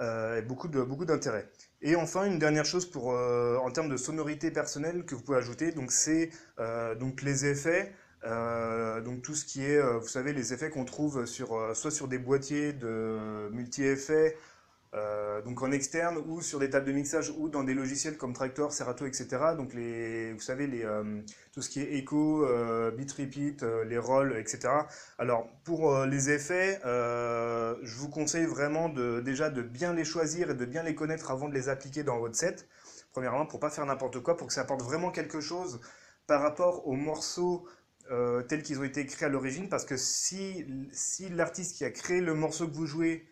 euh, 0.01 0.39
et 0.39 0.43
beaucoup 0.43 0.67
de 0.67 0.83
beaucoup 0.83 1.05
d'intérêt. 1.05 1.49
Et 1.81 1.95
enfin, 1.95 2.25
une 2.25 2.39
dernière 2.41 2.65
chose 2.65 2.91
pour 2.91 3.13
euh, 3.13 3.57
en 3.59 3.71
termes 3.71 3.89
de 3.89 3.97
sonorité 3.97 4.51
personnelle 4.51 5.05
que 5.05 5.15
vous 5.15 5.23
pouvez 5.23 5.39
ajouter, 5.39 5.71
donc 5.71 5.93
c'est 5.93 6.31
euh, 6.59 6.97
les 7.23 7.47
effets. 7.47 7.93
Donc 8.25 9.23
tout 9.23 9.35
ce 9.35 9.45
qui 9.45 9.65
est, 9.65 9.81
vous 9.99 10.09
savez, 10.09 10.33
les 10.33 10.53
effets 10.53 10.71
qu'on 10.71 10.85
trouve 10.85 11.27
sur, 11.27 11.77
soit 11.77 11.91
sur 11.91 12.09
des 12.09 12.19
boîtiers 12.19 12.73
de 12.73 13.49
multi-effets, 13.53 14.37
euh, 14.95 15.43
donc 15.43 15.61
en 15.63 15.73
externe 15.73 16.19
ou 16.29 16.41
sur 16.41 16.61
des 16.61 16.71
tables 16.71 16.87
de 16.87 16.93
mixage 16.93 17.33
ou 17.37 17.49
dans 17.49 17.65
des 17.65 17.75
logiciels 17.75 18.17
comme 18.17 18.33
Tractor, 18.33 18.73
Serato, 18.73 19.07
etc. 19.07 19.27
Donc 19.57 19.75
les, 19.75 20.33
vous 20.33 20.41
savez, 20.41 20.69
les, 20.69 20.85
euh, 20.85 21.21
tout 21.53 21.63
ce 21.63 21.69
qui 21.69 21.81
est 21.81 22.05
euh, 22.13 22.91
bit 22.93 23.11
repeat, 23.11 23.65
les 23.87 23.99
rolls, 23.99 24.37
etc. 24.39 24.69
Alors 25.19 25.49
pour 25.65 26.05
les 26.05 26.31
effets, 26.31 26.81
je 26.85 27.97
vous 27.97 28.09
conseille 28.09 28.47
vraiment 28.47 28.89
de, 28.89 29.21
déjà 29.21 29.51
de 29.51 29.63
bien 29.63 29.93
les 29.93 30.05
choisir 30.05 30.51
et 30.51 30.55
de 30.55 30.65
bien 30.65 30.85
les 30.85 30.95
connaître 30.95 31.31
avant 31.33 31.49
de 31.49 31.55
les 31.55 31.69
appliquer 31.69 32.05
dans 32.05 32.19
votre 32.19 32.37
set. 32.37 32.69
Premièrement, 33.13 33.47
pour 33.47 33.59
pas 33.61 33.71
faire 33.71 33.87
n'importe 33.87 34.21
quoi, 34.21 34.37
pour 34.37 34.47
que 34.47 34.53
ça 34.53 34.63
apporte 34.63 34.83
vraiment 34.83 35.11
quelque 35.11 35.41
chose 35.41 35.81
par 36.27 36.41
rapport 36.41 36.87
aux 36.87 36.97
morceaux 36.97 37.67
tels 38.49 38.63
qu'ils 38.63 38.79
ont 38.79 38.85
été 38.85 39.07
créés 39.07 39.27
à 39.27 39.31
l'origine, 39.31 39.69
parce 39.69 39.85
que 39.85 39.97
si, 39.97 40.67
si 40.93 41.29
l'artiste 41.29 41.77
qui 41.77 41.85
a 41.85 41.91
créé 41.91 42.21
le 42.21 42.35
morceau 42.35 42.69
que 42.69 42.75
vous 42.75 42.87
jouez 42.87 43.27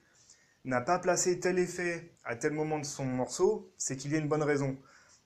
n'a 0.65 0.81
pas 0.81 0.99
placé 0.99 1.41
tel 1.41 1.59
effet 1.59 2.13
à 2.25 2.37
tel 2.37 2.53
moment 2.53 2.79
de 2.79 2.85
son 2.85 3.05
morceau, 3.05 3.73
c'est 3.77 3.97
qu'il 3.97 4.13
y 4.13 4.15
a 4.15 4.19
une 4.19 4.29
bonne 4.29 4.43
raison. 4.43 4.77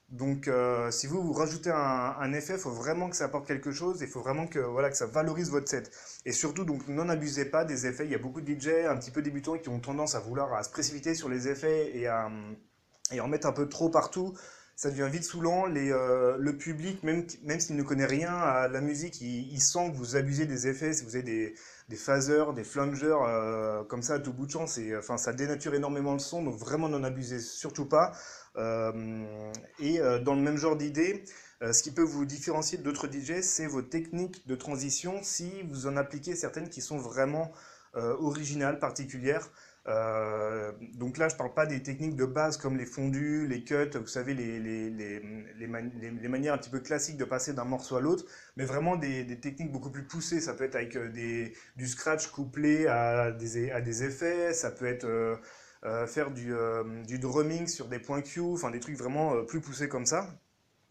Donc, 0.09 0.47
euh, 0.47 0.91
si 0.93 1.09
vous, 1.09 1.21
vous 1.21 1.33
rajoutez 1.33 1.71
un, 1.71 2.33
effet, 2.33 2.55
il 2.55 2.61
faut 2.61 2.71
vraiment 2.71 3.11
que 3.11 3.17
ça 3.17 3.25
apporte 3.25 3.47
quelque 3.47 3.73
chose, 3.73 3.99
il 4.01 4.07
faut 4.07 4.21
vraiment 4.21 4.47
que, 4.47 4.61
voilà, 4.61 4.89
que 4.89 4.97
ça 4.97 5.07
valorise 5.07 5.51
votre 5.51 5.69
set. 5.69 5.91
Et 6.25 6.33
surtout, 6.33 6.65
donc, 6.65 6.87
n'en 6.87 7.09
abusez 7.09 7.45
pas 7.45 7.65
des 7.65 7.87
effets. 7.87 8.05
Il 8.05 8.13
y 8.13 8.15
a 8.15 8.19
beaucoup 8.19 8.41
de 8.41 8.49
DJ 8.49 8.87
un 8.89 8.97
petit 8.97 9.11
peu 9.11 9.21
débutants 9.21 9.59
qui 9.59 9.69
ont 9.69 9.81
tendance 9.81 10.15
à 10.15 10.21
vouloir 10.21 10.55
à 10.55 10.63
se 10.63 10.71
précipiter 10.71 11.15
sur 11.15 11.29
les 11.29 11.49
effets 11.49 11.97
et 11.97 12.07
à 12.07 12.31
et 13.13 13.21
en 13.21 13.29
mettre 13.29 13.47
un 13.47 13.53
peu 13.53 13.69
trop 13.69 13.89
partout. 13.89 14.35
Ça 14.77 14.91
devient 14.91 15.09
vite 15.11 15.25
saoulant. 15.25 15.65
Euh, 15.75 16.37
le 16.39 16.57
public, 16.59 17.03
même, 17.03 17.27
même 17.45 17.61
s'il 17.61 17.77
ne 17.77 17.83
connaît 17.83 18.05
rien 18.05 18.35
à 18.35 18.69
la 18.69 18.83
musique, 18.83 19.23
il, 19.23 19.59
sent 19.59 19.91
que 19.91 19.97
vous 19.97 20.17
abusez 20.17 20.45
des 20.45 20.69
effets. 20.69 20.93
Si 20.93 21.03
vous 21.03 21.17
avez 21.17 21.25
des, 21.25 21.55
des 21.89 21.97
phasers, 21.97 22.53
des 22.55 22.63
flungers, 22.63 23.17
euh, 23.27 23.85
comme 23.85 24.03
ça 24.03 24.15
à 24.15 24.19
tout 24.19 24.35
bout 24.35 24.45
de 24.45 24.51
champ, 24.51 24.67
enfin, 24.99 25.17
ça 25.17 25.33
dénature 25.33 25.75
énormément 25.75 26.13
le 26.13 26.19
son, 26.19 26.43
donc 26.43 26.59
vraiment 26.59 26.91
n'en 26.91 27.05
abusez 27.05 27.41
surtout 27.41 27.87
pas. 27.87 28.13
Euh, 28.57 29.25
et 29.79 29.99
dans 30.23 30.35
le 30.35 30.43
même 30.43 30.59
genre 30.59 30.77
d'idée, 30.77 31.25
ce 31.63 31.83
qui 31.83 31.91
peut 31.91 32.03
vous 32.03 32.27
différencier 32.27 32.77
d'autres 32.77 33.09
DJ, 33.11 33.41
c'est 33.41 33.67
vos 33.67 33.83
techniques 33.83 34.47
de 34.47 34.57
transition, 34.57 35.21
si 35.23 35.63
vous 35.71 35.87
en 35.87 35.97
appliquez 35.97 36.37
certaines 36.37 36.69
qui 36.69 36.83
sont 36.83 36.99
vraiment 36.99 37.51
originales, 37.95 38.79
particulières. 38.79 39.51
Euh, 39.89 40.73
donc 40.95 41.17
là, 41.17 41.29
je 41.29 41.35
ne 41.35 41.39
parle 41.39 41.55
pas 41.55 41.67
des 41.67 41.83
techniques 41.83 42.17
de 42.17 42.25
base 42.25 42.57
comme 42.57 42.77
les 42.77 42.87
fondus, 42.87 43.47
les 43.47 43.63
cuts, 43.63 43.91
vous 43.95 44.07
savez, 44.07 44.35
les, 44.35 44.59
les, 44.59 44.91
les, 44.91 45.21
les 45.55 46.29
manières 46.29 46.55
un 46.55 46.59
petit 46.59 46.71
peu 46.71 46.81
classiques 46.81 47.17
de 47.17 47.25
passer 47.25 47.53
d'un 47.53 47.65
morceau 47.65 47.97
à 47.97 48.01
l'autre, 48.01 48.25
mais 48.57 48.65
vraiment 48.65 48.97
des, 48.97 49.39
techniques 49.41 49.71
beaucoup 49.71 49.91
plus 49.91 50.05
poussées. 50.05 50.41
Ça 50.41 50.55
peut 50.55 50.65
être 50.65 50.75
avec 50.75 50.97
euh, 50.97 51.09
des, 51.11 51.53
du 51.77 51.87
scratch 51.87 52.27
couplé 52.29 52.87
à 52.89 53.31
des, 53.31 53.71
à 53.71 53.81
des 53.81 54.03
effets, 54.05 54.53
ça 54.53 54.71
peut 54.73 54.87
être 54.87 55.07
euh, 55.07 56.07
faire 56.07 56.33
du, 56.33 56.53
du 57.07 57.19
drumming 57.19 57.69
sur 57.69 57.87
des 57.87 58.01
points 58.01 58.23
Q, 58.23 58.41
enfin 58.41 58.71
des 58.71 58.81
trucs 58.81 58.97
vraiment 58.97 59.45
plus 59.45 59.61
poussés 59.61 59.89
comme 59.89 60.07
ça. 60.07 60.29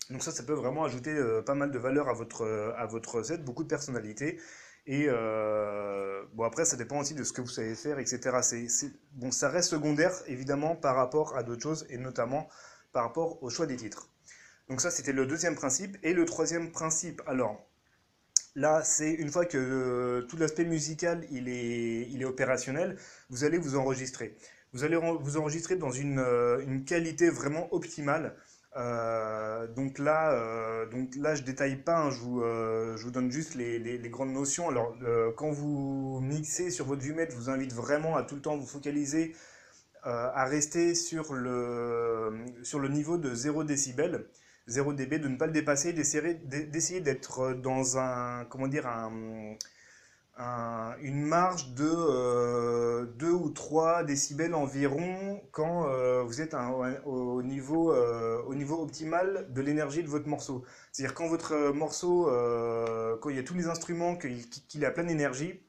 Donc 0.09 0.23
ça, 0.23 0.31
ça 0.31 0.43
peut 0.43 0.53
vraiment 0.53 0.85
ajouter 0.85 1.13
pas 1.45 1.55
mal 1.55 1.71
de 1.71 1.79
valeur 1.79 2.07
à 2.07 2.13
votre, 2.13 2.45
à 2.77 2.85
votre 2.85 3.23
set, 3.23 3.43
beaucoup 3.43 3.63
de 3.63 3.67
personnalité. 3.67 4.39
Et 4.87 5.05
euh, 5.07 6.23
bon, 6.33 6.43
après, 6.43 6.65
ça 6.65 6.77
dépend 6.77 6.99
aussi 6.99 7.15
de 7.15 7.23
ce 7.23 7.33
que 7.33 7.41
vous 7.41 7.47
savez 7.47 7.75
faire, 7.75 7.97
etc. 7.99 8.39
C'est, 8.41 8.91
bon, 9.13 9.31
ça 9.31 9.49
reste 9.49 9.69
secondaire, 9.69 10.13
évidemment, 10.27 10.75
par 10.75 10.95
rapport 10.95 11.35
à 11.35 11.43
d'autres 11.43 11.63
choses, 11.63 11.87
et 11.89 11.97
notamment 11.97 12.47
par 12.91 13.03
rapport 13.03 13.41
au 13.43 13.49
choix 13.49 13.65
des 13.65 13.77
titres. 13.77 14.09
Donc 14.69 14.81
ça, 14.81 14.91
c'était 14.91 15.11
le 15.11 15.25
deuxième 15.25 15.55
principe. 15.55 15.97
Et 16.03 16.13
le 16.13 16.25
troisième 16.25 16.71
principe, 16.71 17.21
alors, 17.25 17.67
là, 18.55 18.83
c'est 18.83 19.11
une 19.11 19.29
fois 19.29 19.45
que 19.45 19.57
euh, 19.57 20.21
tout 20.27 20.37
l'aspect 20.37 20.65
musical, 20.65 21.25
il 21.31 21.49
est, 21.49 22.07
il 22.09 22.21
est 22.21 22.25
opérationnel, 22.25 22.97
vous 23.29 23.43
allez 23.43 23.57
vous 23.57 23.75
enregistrer. 23.75 24.35
Vous 24.73 24.83
allez 24.83 24.97
vous 24.97 25.37
enregistrer 25.37 25.77
dans 25.77 25.91
une, 25.91 26.19
euh, 26.19 26.59
une 26.61 26.83
qualité 26.85 27.29
vraiment 27.29 27.73
optimale. 27.73 28.35
Euh, 28.75 29.67
donc 29.67 29.99
là, 29.99 30.33
euh, 30.33 30.85
donc 30.87 31.15
là, 31.15 31.35
je 31.35 31.43
détaille 31.43 31.77
pas. 31.77 31.97
Hein, 31.97 32.09
je, 32.11 32.19
vous, 32.19 32.41
euh, 32.41 32.97
je 32.97 33.03
vous 33.03 33.11
donne 33.11 33.31
juste 33.31 33.55
les, 33.55 33.79
les, 33.79 34.09
grandes 34.09 34.33
notions. 34.33 34.69
Alors, 34.69 34.95
quand 35.37 35.51
vous 35.51 36.19
mixez 36.21 36.69
sur 36.69 36.85
votre 36.85 37.01
vumette, 37.01 37.31
je 37.31 37.37
vous 37.37 37.49
invite 37.49 37.73
vraiment 37.73 38.15
à 38.15 38.23
tout 38.23 38.35
le 38.35 38.41
temps 38.41 38.57
vous 38.57 38.65
focaliser 38.65 39.35
à 40.03 40.45
rester 40.45 40.93
sur 40.93 41.33
le 41.33 42.45
sur 42.61 42.79
le 42.79 42.89
niveau 42.89 43.17
de 43.17 43.33
0 43.33 43.63
décibel. 43.63 44.25
0 44.67 44.93
dB, 44.93 45.19
de 45.19 45.27
ne 45.27 45.37
pas 45.37 45.45
le 45.47 45.51
dépasser, 45.51 45.93
d'essayer 45.93 47.01
d'être 47.01 47.53
dans 47.53 47.97
un, 47.99 48.45
comment 48.45 48.67
dire, 48.67 48.87
un, 48.87 49.11
une 50.37 51.23
marge 51.23 51.73
de 51.73 51.89
euh, 51.89 53.05
2 53.17 53.31
ou 53.31 53.49
3 53.49 54.03
décibels 54.03 54.53
environ 54.53 55.41
quand 55.51 55.87
euh, 55.87 56.23
vous 56.23 56.41
êtes 56.41 56.55
au, 57.05 57.41
niveau, 57.41 57.93
euh, 57.93 58.41
au 58.43 58.53
niveau 58.53 58.81
optimal 58.81 59.47
de 59.53 59.61
l'énergie 59.61 60.03
de 60.03 60.09
votre 60.09 60.27
morceau. 60.27 60.65
C'est-à-dire 60.91 61.15
quand 61.15 61.27
votre 61.27 61.71
morceau, 61.71 62.29
euh, 62.29 63.15
quand 63.21 63.29
il 63.29 63.37
y 63.37 63.39
a 63.39 63.43
tous 63.43 63.53
les 63.53 63.67
instruments, 63.67 64.17
qu'il 64.17 64.83
est 64.83 64.85
à 64.85 64.91
pleine 64.91 65.09
énergie, 65.09 65.51
et 65.51 65.61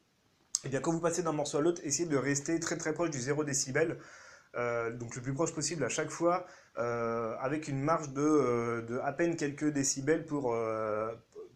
eh 0.65 0.69
bien 0.69 0.81
quand 0.81 0.91
vous 0.91 0.99
passez 0.99 1.23
d'un 1.23 1.31
morceau 1.33 1.59
à 1.59 1.61
l'autre, 1.61 1.81
essayez 1.85 2.09
de 2.09 2.17
rester 2.17 2.59
très 2.59 2.77
très 2.77 2.93
proche 2.93 3.11
du 3.11 3.19
0 3.19 3.43
décibel, 3.43 3.99
donc 4.55 5.15
le 5.15 5.21
plus 5.21 5.35
proche 5.35 5.53
possible 5.53 5.83
à 5.83 5.89
chaque 5.89 6.09
fois, 6.09 6.47
avec 6.75 7.67
une 7.67 7.79
marge 7.79 8.09
de, 8.09 8.99
à 9.03 9.13
peine 9.13 9.35
quelques 9.35 9.71
décibels 9.71 10.25
pour, 10.25 10.55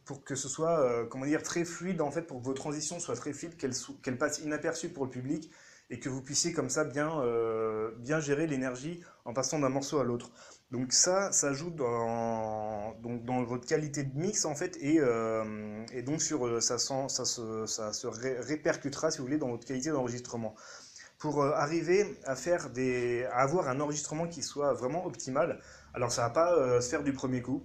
pour 0.06 0.24
que 0.24 0.36
ce 0.36 0.50
soit 0.50 0.80
euh, 0.80 1.06
comment 1.06 1.26
dire, 1.26 1.44
très 1.44 1.66
fluide, 1.66 2.02
en 2.02 2.12
fait, 2.12 2.24
pour 2.24 2.42
que 2.42 2.46
vos 2.46 2.54
transitions 2.54 3.00
soient 3.00 3.16
très 3.16 3.34
fluides, 3.34 3.56
qu'elles 3.58 4.18
passent 4.18 4.40
inaperçues 4.40 4.90
pour 4.90 5.06
le 5.06 5.12
public, 5.12 5.52
et 5.90 6.00
que 6.00 6.10
vous 6.10 6.22
puissiez 6.22 6.54
comme 6.54 6.70
ça 6.70 6.86
bien, 6.86 7.20
euh, 7.22 7.92
bien 7.98 8.20
gérer 8.22 8.48
l'énergie 8.48 9.04
en 9.26 9.34
passant 9.34 9.60
d'un 9.60 9.70
morceau 9.70 10.00
à 10.00 10.04
l'autre. 10.04 10.32
Donc 10.72 10.94
ça, 10.94 11.32
ça 11.34 11.52
joue 11.52 11.70
dans, 11.70 12.94
donc 13.02 13.26
dans 13.26 13.44
votre 13.44 13.68
qualité 13.68 14.04
de 14.04 14.18
mix, 14.18 14.46
en 14.46 14.56
fait, 14.56 14.78
et, 14.82 15.00
euh, 15.00 15.86
donc 16.04 16.22
sur, 16.22 16.62
ça, 16.64 16.78
ça, 16.78 17.26
se, 17.26 17.66
ça 17.66 17.94
se 17.94 18.08
répercutera, 18.08 19.12
si 19.12 19.18
vous 19.20 19.26
voulez, 19.26 19.38
dans 19.38 19.50
votre 19.50 19.66
qualité 19.66 19.90
d'enregistrement 19.92 20.56
pour 21.20 21.44
arriver 21.44 22.18
à 22.26 22.36
faire 22.36 22.72
des 22.72 23.26
avoir 23.32 23.70
un 23.70 23.80
enregistrement 23.80 24.28
qui 24.28 24.42
soit 24.42 24.74
vraiment 24.74 25.06
optimal. 25.06 25.60
Alors 25.94 26.12
ça 26.12 26.24
va 26.24 26.32
pas 26.32 26.82
se 26.82 26.90
faire 26.90 27.04
du 27.04 27.14
premier 27.14 27.44
coup. 27.44 27.64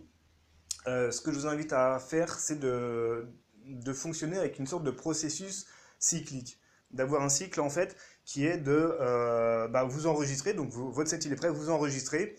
Euh, 0.87 1.11
ce 1.11 1.21
que 1.21 1.33
je 1.33 1.39
vous 1.39 1.47
invite 1.47 1.73
à 1.73 1.99
faire, 1.99 2.39
c'est 2.39 2.59
de, 2.61 3.27
fonctionner 3.93 4.39
avec 4.39 4.59
une 4.59 4.67
sorte 4.67 4.85
de 4.85 4.91
processus 4.91 5.67
cyclique. 5.99 6.61
D'avoir 6.93 7.23
un 7.23 7.29
cycle, 7.29 7.61
en 7.61 7.71
fait, 7.71 7.97
qui 8.25 8.47
est 8.47 8.59
de 8.59 8.97
euh, 9.01 9.69
bah, 9.69 9.85
vous 9.85 10.07
enregistrer, 10.07 10.55
donc 10.55 10.71
votre 10.71 11.11
set 11.11 11.25
il 11.25 11.33
est 11.33 11.37
prêt, 11.37 11.51
vous 11.51 11.71
enregistrez, 11.71 12.37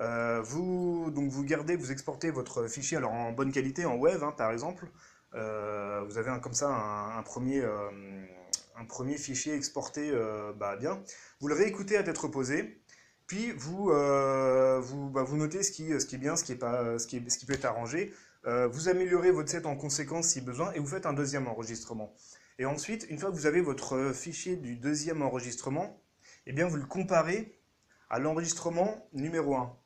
euh, 0.00 0.40
vous, 0.42 1.10
donc 1.10 1.30
vous 1.30 1.44
gardez, 1.44 1.76
vous 1.76 1.90
exportez 1.90 2.30
votre 2.30 2.68
fichier 2.68 2.96
alors 2.96 3.12
en 3.12 3.32
bonne 3.32 3.50
qualité, 3.50 3.84
en 3.84 3.96
web 3.96 4.22
hein, 4.22 4.32
par 4.36 4.52
exemple. 4.52 4.86
vous 5.32 6.18
avez 6.18 6.40
comme 6.40 6.54
ça 6.54 6.68
un, 6.68 7.22
premier, 7.22 7.64
un 7.64 8.84
premier 8.84 9.18
fichier 9.18 9.54
exporté 9.54 10.12
bah, 10.56 10.76
bien. 10.76 11.02
Vous 11.40 11.48
le 11.48 11.54
réécoutez 11.54 11.96
à 11.96 12.04
tête 12.04 12.18
reposée. 12.18 12.80
Puis 13.28 13.52
vous, 13.52 13.90
euh, 13.90 14.80
bah, 15.12 15.22
vous, 15.22 15.36
notez 15.36 15.62
ce 15.62 15.70
qui, 15.70 15.92
est 15.92 16.16
bien, 16.16 16.34
ce 16.34 16.42
qui, 16.42 16.52
est 16.52 16.56
pas, 16.56 16.98
ce 16.98 17.06
qui, 17.06 17.20
peut 17.20 17.52
être 17.52 17.66
arrangé. 17.66 18.12
Euh, 18.46 18.66
vous 18.68 18.88
améliorez 18.88 19.30
votre 19.30 19.50
set 19.50 19.66
en 19.66 19.76
conséquence 19.76 20.28
si 20.28 20.40
besoin 20.40 20.72
et 20.72 20.78
vous 20.78 20.86
faites 20.86 21.04
un 21.04 21.12
deuxième 21.12 21.46
enregistrement. 21.46 22.14
Et 22.58 22.64
ensuite, 22.64 23.06
une 23.10 23.18
fois 23.18 23.30
que 23.30 23.36
vous 23.36 23.44
avez 23.44 23.60
votre 23.60 24.12
fichier 24.14 24.56
du 24.56 24.76
deuxième 24.76 25.20
enregistrement, 25.20 26.00
eh 26.46 26.52
bien 26.52 26.66
vous 26.66 26.76
le 26.76 26.86
comparez 26.86 27.60
à 28.08 28.18
l'enregistrement 28.18 29.06
numéro 29.12 29.56
1. 29.56 29.76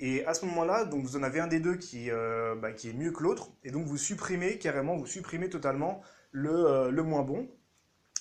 Et 0.00 0.26
à 0.26 0.34
ce 0.34 0.44
moment-là, 0.46 0.86
donc 0.86 1.04
vous 1.04 1.16
en 1.16 1.22
avez 1.22 1.38
un 1.38 1.46
des 1.46 1.60
deux 1.60 1.76
qui, 1.76 2.10
euh, 2.10 2.56
bah, 2.56 2.72
qui 2.72 2.90
est 2.90 2.92
mieux 2.92 3.12
que 3.12 3.22
l'autre, 3.22 3.52
et 3.62 3.70
donc 3.70 3.86
vous 3.86 3.96
supprimez 3.96 4.58
carrément, 4.58 4.96
vous 4.96 5.06
supprimez 5.06 5.48
totalement 5.48 6.02
le, 6.32 6.90
le, 6.90 7.02
moins 7.04 7.22
bon. 7.22 7.48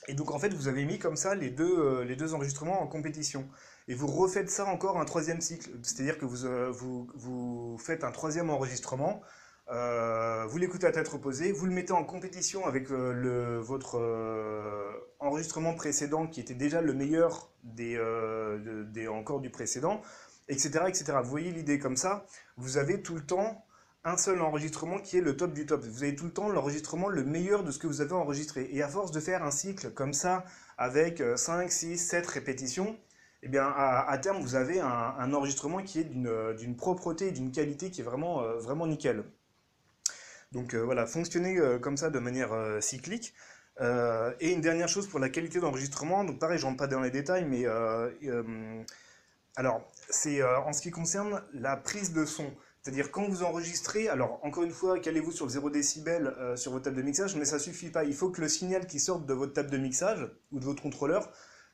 Et 0.07 0.13
donc 0.13 0.31
en 0.31 0.39
fait, 0.39 0.53
vous 0.53 0.67
avez 0.67 0.85
mis 0.85 0.99
comme 0.99 1.15
ça 1.15 1.35
les 1.35 1.49
deux, 1.49 2.01
les 2.03 2.15
deux 2.15 2.33
enregistrements 2.33 2.81
en 2.81 2.87
compétition 2.87 3.47
et 3.87 3.93
vous 3.93 4.07
refaites 4.07 4.49
ça 4.49 4.65
encore 4.65 4.99
un 4.99 5.05
troisième 5.05 5.41
cycle. 5.41 5.69
C'est-à-dire 5.83 6.17
que 6.17 6.25
vous, 6.25 6.45
euh, 6.45 6.69
vous, 6.71 7.07
vous, 7.13 7.77
faites 7.77 8.03
un 8.03 8.11
troisième 8.11 8.49
enregistrement, 8.49 9.21
euh, 9.71 10.45
vous 10.47 10.57
l'écoutez 10.57 10.87
à 10.87 10.91
tête 10.91 11.07
reposée, 11.07 11.51
vous 11.51 11.65
le 11.65 11.71
mettez 11.71 11.93
en 11.93 12.03
compétition 12.03 12.65
avec 12.65 12.91
euh, 12.91 13.13
le, 13.13 13.59
votre 13.59 13.99
enregistrement 15.19 15.73
précédent 15.73 16.27
qui 16.27 16.39
était 16.39 16.53
déjà 16.55 16.81
le 16.81 16.93
meilleur 16.93 17.51
des, 17.63 17.99
des 18.91 19.07
encore 19.07 19.39
du 19.39 19.49
précédent, 19.49 20.01
etc., 20.49 20.85
etc. 20.87 21.17
Vous 21.23 21.29
voyez 21.29 21.51
l'idée 21.51 21.79
comme 21.79 21.97
ça, 21.97 22.25
vous 22.57 22.77
avez 22.77 23.01
tout 23.01 23.15
le 23.15 23.25
temps 23.25 23.65
un 24.05 24.17
seul 24.17 24.41
enregistrement 24.41 24.99
qui 24.99 25.17
est 25.17 25.21
le 25.21 25.35
top 25.35 25.53
du 25.53 25.65
top. 25.65 25.83
Vous 25.83 26.03
avez 26.03 26.15
tout 26.15 26.25
le 26.25 26.31
temps 26.31 26.47
l'enregistrement 26.47 27.09
le 27.09 27.23
meilleur 27.23 27.63
de 27.63 27.71
ce 27.71 27.79
que 27.79 27.87
vous 27.87 28.01
avez 28.01 28.13
enregistré. 28.13 28.69
Et 28.71 28.81
à 28.81 28.87
force 28.87 29.11
de 29.11 29.19
faire 29.19 29.43
un 29.43 29.51
cycle 29.51 29.91
comme 29.91 30.13
ça, 30.13 30.45
avec 30.77 31.21
5, 31.35 31.71
6, 31.71 31.97
7 31.97 32.27
répétitions, 32.27 32.97
eh 33.45 33.47
bien, 33.47 33.71
à, 33.77 34.17
terme, 34.17 34.41
vous 34.41 34.55
avez 34.55 34.79
un, 34.79 35.31
enregistrement 35.33 35.83
qui 35.83 35.99
est 35.99 36.03
d'une 36.03 36.75
propreté 36.75 37.27
et 37.27 37.31
d'une 37.31 37.51
qualité 37.51 37.91
qui 37.91 38.01
est 38.01 38.03
vraiment, 38.03 38.41
euh, 38.41 38.57
vraiment 38.57 38.87
nickel. 38.87 39.23
Donc 40.51 40.73
euh, 40.73 40.79
voilà, 40.79 41.05
fonctionner 41.05 41.59
euh, 41.59 41.77
comme 41.77 41.95
ça 41.95 42.09
de 42.09 42.17
manière 42.17 42.51
cyclique. 42.81 43.35
et 43.79 44.51
une 44.51 44.61
dernière 44.61 44.87
chose 44.87 45.07
pour 45.07 45.19
la 45.19 45.29
qualité 45.29 45.59
d'enregistrement, 45.59 46.23
donc 46.23 46.39
pareil, 46.39 46.57
je 46.57 46.65
rentre 46.65 46.77
pas 46.77 46.87
dans 46.87 47.01
les 47.01 47.11
détails, 47.11 47.45
mais 47.45 47.65
alors, 49.57 49.81
c'est 50.09 50.43
en 50.43 50.73
ce 50.73 50.81
qui 50.81 50.91
concerne 50.91 51.43
la 51.53 51.77
prise 51.77 52.13
de 52.13 52.25
son. 52.25 52.51
C'est-à-dire 52.85 53.09
quand 53.09 53.27
vous 53.27 53.41
enregistrez, 53.41 54.09
alors 54.09 54.39
encore 54.43 54.61
une 54.61 54.69
fois, 54.69 54.99
calez-vous 54.99 55.31
sur 55.31 55.47
le 55.47 55.51
0 55.51 55.71
décibel 55.71 56.35
sur 56.55 56.71
votre 56.71 56.83
table 56.83 56.97
de 56.97 57.01
mixage, 57.01 57.35
mais 57.35 57.45
ça 57.45 57.57
suffit 57.57 57.89
pas. 57.89 58.03
Il 58.03 58.13
faut 58.13 58.29
que 58.29 58.41
le 58.41 58.47
signal 58.47 58.85
qui 58.85 58.99
sorte 58.99 59.25
de 59.25 59.33
votre 59.33 59.53
table 59.53 59.71
de 59.71 59.77
mixage 59.77 60.29
ou 60.51 60.59
de 60.59 60.65
votre 60.65 60.83
contrôleur 60.83 61.31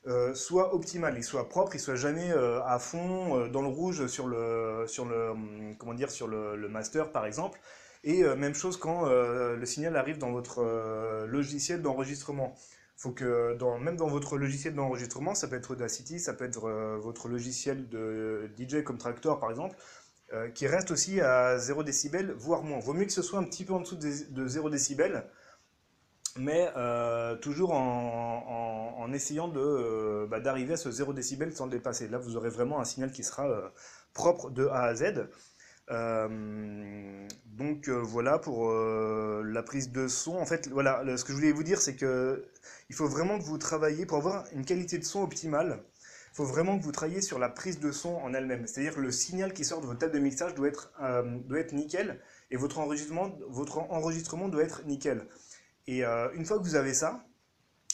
euh, 0.08 0.34
soit 0.34 0.74
optimal, 0.74 1.16
il 1.16 1.24
soit 1.24 1.48
propre, 1.48 1.76
il 1.76 1.80
soit 1.80 1.96
jamais 1.96 2.32
euh, 2.32 2.60
à 2.64 2.80
fond 2.80 3.38
euh, 3.38 3.50
dans 3.50 3.62
le 3.62 3.68
rouge 3.68 4.08
sur 4.08 4.28
le, 4.28 4.86
sur 4.88 5.06
le, 5.06 5.30
hum, 5.30 5.76
comment 5.78 5.94
dire, 5.94 6.10
sur 6.10 6.28
le, 6.28 6.58
master 6.70 7.12
par 7.12 7.26
exemple. 7.26 7.60
Et 8.04 8.24
même 8.24 8.56
chose 8.56 8.78
quand 8.78 9.06
le 9.06 9.64
signal 9.68 9.96
arrive 9.96 10.18
dans 10.18 10.32
votre 10.32 10.64
logiciel 11.28 11.84
d'enregistrement. 11.84 12.56
Faut 12.98 13.12
que 13.12 13.56
même 13.78 13.96
dans 13.96 14.08
votre 14.08 14.40
logiciel 14.40 14.74
d'enregistrement, 14.74 15.36
ça 15.36 15.48
peut 15.48 15.56
être 15.56 15.70
Audacity, 15.70 16.20
ça 16.20 16.34
peut 16.34 16.46
être 16.46 16.68
votre 17.00 17.28
logiciel 17.28 17.90
de 17.90 18.50
DJ 18.58 18.84
comme 18.84 18.98
Tractor 18.98 19.40
par 19.40 19.52
exemple, 19.52 19.78
qui 20.54 20.68
reste 20.68 20.92
aussi 20.92 21.22
à 21.22 21.58
0 21.58 21.84
décibel, 21.84 22.32
voire 22.32 22.64
moins. 22.64 22.80
Vaut 22.80 22.94
mieux 22.94 23.06
que 23.06 23.12
ce 23.12 23.22
soit 23.22 23.40
un 23.40 23.44
petit 23.44 23.66
peu 23.66 23.74
en 23.74 23.82
dessous 23.82 23.98
de, 23.98 24.32
de 24.32 24.48
0 24.48 24.70
décibel, 24.70 25.26
mais 26.38 26.72
euh, 26.78 27.36
toujours 27.36 27.74
en, 27.74 29.12
essayant 29.14 29.52
euh, 29.56 30.26
bah, 30.28 30.40
d'arriver 30.40 30.74
à 30.74 30.78
ce 30.78 30.90
0 30.90 31.14
décibel 31.14 31.54
sans 31.54 31.66
le 31.66 31.72
dépasser. 31.72 32.08
Là, 32.08 32.18
vous 32.18 32.38
aurez 32.38 32.50
vraiment 32.50 32.80
un 32.80 32.86
signal 32.86 33.12
qui 33.12 33.24
sera 33.24 33.50
euh, 33.50 33.68
propre 34.14 34.50
de 34.50 34.68
A 34.68 34.84
à 34.84 34.96
Z. 34.96 35.28
donc 35.90 37.90
voilà 37.90 38.40
pour 38.40 38.72
la 38.72 39.64
prise 39.64 39.92
de 39.92 40.08
son. 40.08 40.38
En 40.38 40.46
fait, 40.46 40.70
voilà, 40.70 41.04
ce 41.18 41.26
que 41.26 41.34
je 41.34 41.38
voulais 41.38 41.52
vous 41.52 41.64
dire, 41.64 41.82
c'est 41.82 41.96
que 41.96 42.46
il 42.90 42.96
faut 42.96 43.08
vraiment 43.08 43.38
que 43.38 43.44
vous 43.44 43.58
travaillez 43.58 44.06
pour 44.06 44.18
avoir 44.18 44.46
une 44.54 44.66
qualité 44.66 44.98
de 44.98 45.04
son 45.04 45.24
optimale. 45.24 45.84
Il 46.32 46.36
faut 46.36 46.46
vraiment 46.46 46.78
que 46.78 46.84
vous 46.84 46.92
travailliez 46.92 47.22
sur 47.22 47.40
la 47.40 47.50
prise 47.50 47.80
de 47.80 47.92
son 47.92 48.16
en 48.16 48.34
elle-même. 48.34 48.66
C'est-à-dire 48.66 48.96
que 48.96 49.02
le 49.02 49.12
signal 49.12 49.54
qui 49.54 49.66
sort 49.66 49.82
de 49.82 49.86
votre 49.86 50.00
table 50.00 50.14
de 50.14 50.20
mixage 50.20 50.56
doit 50.56 50.70
être, 50.70 50.92
doit 51.46 51.60
être 51.60 51.74
nickel 51.74 52.22
et 52.52 52.58
votre 52.58 52.80
enregistrement, 52.80 53.38
votre 53.50 53.80
enregistrement 53.80 54.48
doit 54.48 54.64
être 54.64 54.86
nickel. 54.86 55.28
Et 55.88 56.06
euh, 56.06 56.30
une 56.34 56.46
fois 56.46 56.58
que 56.58 56.64
vous 56.64 56.76
avez 56.76 56.94
ça, 56.94 57.26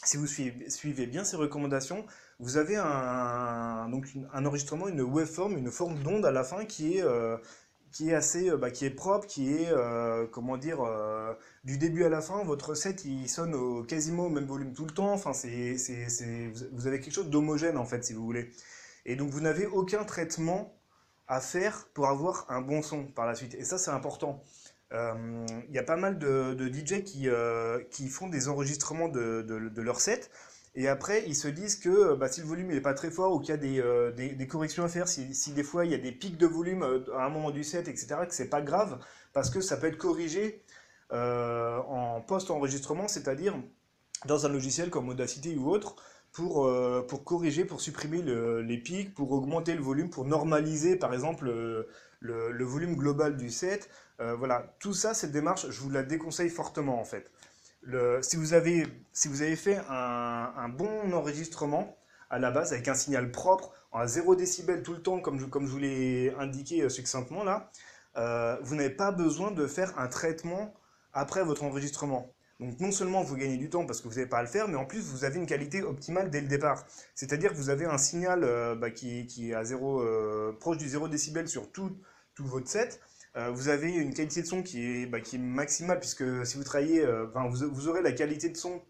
si 0.03 0.17
vous 0.17 0.27
suivez, 0.27 1.07
bien 1.07 1.23
ces 1.23 1.35
recommandations, 1.35 2.05
vous 2.39 2.57
avez 2.57 2.75
un, 2.75 3.89
donc 3.89 4.07
un 4.33 4.45
enregistrement, 4.45 4.87
une 4.87 5.01
waveform, 5.01 5.57
une 5.57 5.71
forme 5.71 6.01
d'onde 6.03 6.25
à 6.25 6.31
la 6.31 6.43
fin 6.43 6.65
qui 6.65 6.97
est, 6.97 7.03
euh, 7.03 7.37
qui 7.91 8.09
est 8.09 8.13
assez, 8.13 8.49
euh, 8.49 8.57
bah, 8.57 8.71
qui 8.71 8.85
est 8.85 8.89
propre, 8.91 9.27
qui 9.27 9.53
est, 9.53 9.71
comment 10.31 10.57
dire, 10.57 10.79
du 11.63 11.77
début 11.77 12.03
à 12.03 12.09
la 12.09 12.21
fin, 12.21 12.43
votre 12.43 12.73
set 12.75 13.05
il 13.05 13.27
sonne 13.29 13.55
au, 13.55 13.83
quasiment 13.83 14.25
au 14.27 14.29
même 14.29 14.45
volume 14.45 14.73
tout 14.73 14.85
le 14.85 14.91
temps. 14.91 15.13
Enfin, 15.13 15.33
c'est, 15.33 15.75
vous 16.71 16.87
avez 16.87 16.99
quelque 16.99 17.13
chose 17.13 17.29
d'homogène 17.29 17.77
en 17.77 17.85
fait, 17.85 18.03
si 18.03 18.13
vous 18.13 18.23
voulez. 18.23 18.51
Et 19.05 19.15
donc 19.15 19.29
vous 19.29 19.41
n'avez 19.41 19.65
aucun 19.65 20.03
traitement 20.03 20.73
à 21.27 21.41
faire 21.41 21.87
pour 21.93 22.07
avoir 22.07 22.45
un 22.49 22.61
bon 22.61 22.81
son 22.81 23.05
par 23.05 23.25
la 23.25 23.35
suite. 23.35 23.55
Et 23.55 23.63
ça, 23.63 23.77
c'est 23.77 23.91
important. 23.91 24.43
Il 24.91 24.95
euh, 24.95 25.45
y 25.69 25.79
a 25.79 25.83
pas 25.83 25.97
mal 25.97 26.17
de, 26.17 26.55
DJ 26.67 27.03
qui, 27.03 27.27
euh, 27.27 27.83
qui, 27.91 28.07
font 28.07 28.29
des 28.29 28.47
enregistrements 28.47 29.09
de, 29.09 29.41
de, 29.41 29.81
leur 29.81 29.99
set. 29.99 30.31
Et 30.77 30.87
après, 30.87 31.23
ils 31.27 31.35
se 31.35 31.47
disent 31.47 31.75
que 31.75 32.13
bah, 32.13 32.29
si 32.29 32.39
le 32.39 32.47
volume 32.47 32.67
n'est 32.67 32.81
pas 32.81 32.93
très 32.93 33.11
fort 33.11 33.33
ou 33.33 33.39
qu'il 33.39 33.49
y 33.49 33.53
a 33.53 33.57
des, 33.57 33.81
euh, 33.81 34.45
corrections 34.47 34.83
à 34.83 34.87
faire, 34.87 35.07
si, 35.07 35.51
des 35.51 35.63
fois 35.63 35.85
il 35.85 35.91
y 35.91 35.95
a 35.95 35.97
des 35.97 36.11
pics 36.11 36.37
de 36.37 36.47
volume 36.47 37.03
à 37.15 37.25
un 37.25 37.29
moment 37.29 37.51
du 37.51 37.63
set, 37.63 37.87
etc., 37.87 38.07
que 38.27 38.33
c'est 38.33 38.49
pas 38.49 38.61
grave, 38.61 38.99
parce 39.33 39.49
que 39.49 39.59
ça 39.59 39.75
peut 39.77 39.87
être 39.87 39.97
corrigé 39.97 40.63
en 41.11 42.21
post-enregistrement, 42.21 43.07
c'est-à-dire 43.07 43.55
dans 44.25 44.45
un 44.45 44.49
logiciel 44.49 44.89
comme 44.89 45.09
Audacity 45.09 45.55
ou 45.57 45.69
autre, 45.69 45.95
pour, 46.31 46.69
pour 47.07 47.23
corriger, 47.23 47.65
pour 47.65 47.81
supprimer 47.81 48.21
les 48.21 48.77
pics, 48.77 49.15
pour 49.15 49.31
augmenter 49.31 49.73
le 49.73 49.81
volume, 49.81 50.09
pour 50.11 50.25
normaliser 50.25 50.95
par 50.95 51.13
exemple 51.13 51.45
le, 51.45 51.87
le 52.51 52.63
volume 52.63 52.95
global 52.95 53.35
du 53.35 53.49
set, 53.49 53.89
euh, 54.19 54.35
voilà, 54.35 54.73
tout 54.79 54.93
ça, 54.93 55.13
cette 55.13 55.31
démarche, 55.31 55.69
je 55.69 55.79
vous 55.79 55.89
la 55.89 56.03
déconseille 56.03 56.49
fortement 56.49 56.99
en 56.99 57.05
fait. 57.05 57.31
Si, 58.21 58.35
vous 58.37 58.53
avez, 58.53 59.55
fait 59.55 59.79
un, 59.89 60.69
bon 60.69 61.13
enregistrement 61.13 61.97
à 62.29 62.39
la 62.39 62.51
base 62.51 62.73
avec 62.73 62.87
un 62.87 62.93
signal 62.93 63.31
propre, 63.31 63.71
à 63.93 64.05
0 64.07 64.35
décibel 64.35 64.83
tout 64.83 64.93
le 64.93 65.01
temps, 65.01 65.19
comme 65.19 65.39
je, 65.39 65.45
vous 65.45 65.77
l'ai 65.79 66.33
indiqué 66.37 66.81
euh, 66.83 66.89
succinctement 66.89 67.43
là, 67.43 67.71
vous 68.63 68.75
n'avez 68.75 68.89
pas 68.89 69.11
besoin 69.11 69.51
de 69.51 69.67
faire 69.67 69.97
un 69.99 70.07
traitement 70.07 70.73
après 71.13 71.43
votre 71.43 71.63
enregistrement. 71.63 72.33
Donc 72.59 72.79
non 72.79 72.91
seulement 72.91 73.21
vous 73.21 73.35
gagnez 73.35 73.57
du 73.57 73.69
temps 73.69 73.85
parce 73.85 74.01
que 74.01 74.07
vous 74.07 74.15
n'avez 74.15 74.27
pas 74.27 74.39
à 74.39 74.41
le 74.41 74.47
faire, 74.47 74.67
mais 74.67 74.77
en 74.77 74.85
plus 74.85 75.01
vous 75.01 75.23
avez 75.25 75.37
une 75.37 75.45
qualité 75.45 75.83
optimale 75.83 76.31
dès 76.31 76.41
le 76.41 76.47
départ. 76.47 76.85
C'est-à-dire 77.13 77.51
que 77.51 77.57
vous 77.57 77.69
avez 77.69 77.85
un 77.85 77.99
signal 77.99 78.43
euh, 78.43 78.75
bah, 78.75 78.89
qui, 78.89 79.19
est 79.19 79.53
à 79.53 79.63
zéro, 79.63 80.01
euh, 80.01 80.53
proche 80.59 80.77
du 80.77 80.87
0 80.87 81.07
décibel 81.07 81.47
sur 81.47 81.71
tout 81.71 81.95
votre 82.39 82.67
set. 82.67 82.99
Euh, 83.37 83.51
vous 83.51 83.69
avez 83.69 83.91
une 83.91 84.13
qualité 84.13 84.41
de 84.41 84.47
son 84.47 84.63
qui 84.63 84.83
est, 84.83 85.05
bah, 85.05 85.21
qui 85.21 85.35
est 85.35 85.39
maximale 85.39 85.99
puisque 85.99 86.23
si 86.45 86.57
vous 86.57 86.63
travaillez, 86.63 87.05
vous, 87.05 87.69
vous, 87.71 87.87
aurez 87.87 88.01
la 88.01 88.11
qualité 88.11 88.49
de 88.49 88.57
son 88.57 88.81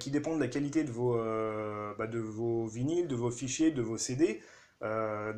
qui 0.00 0.10
dépend 0.10 0.34
de 0.34 0.40
la 0.40 0.48
qualité 0.48 0.82
de 0.84 0.90
vos, 0.90 1.14
bah, 1.96 2.06
de 2.06 2.18
vos 2.18 2.66
vinyles, 2.66 3.06
de 3.08 3.14
vos 3.14 3.30
fichiers, 3.30 3.70
de 3.70 3.82
vos 3.82 3.96
CD. 3.98 4.40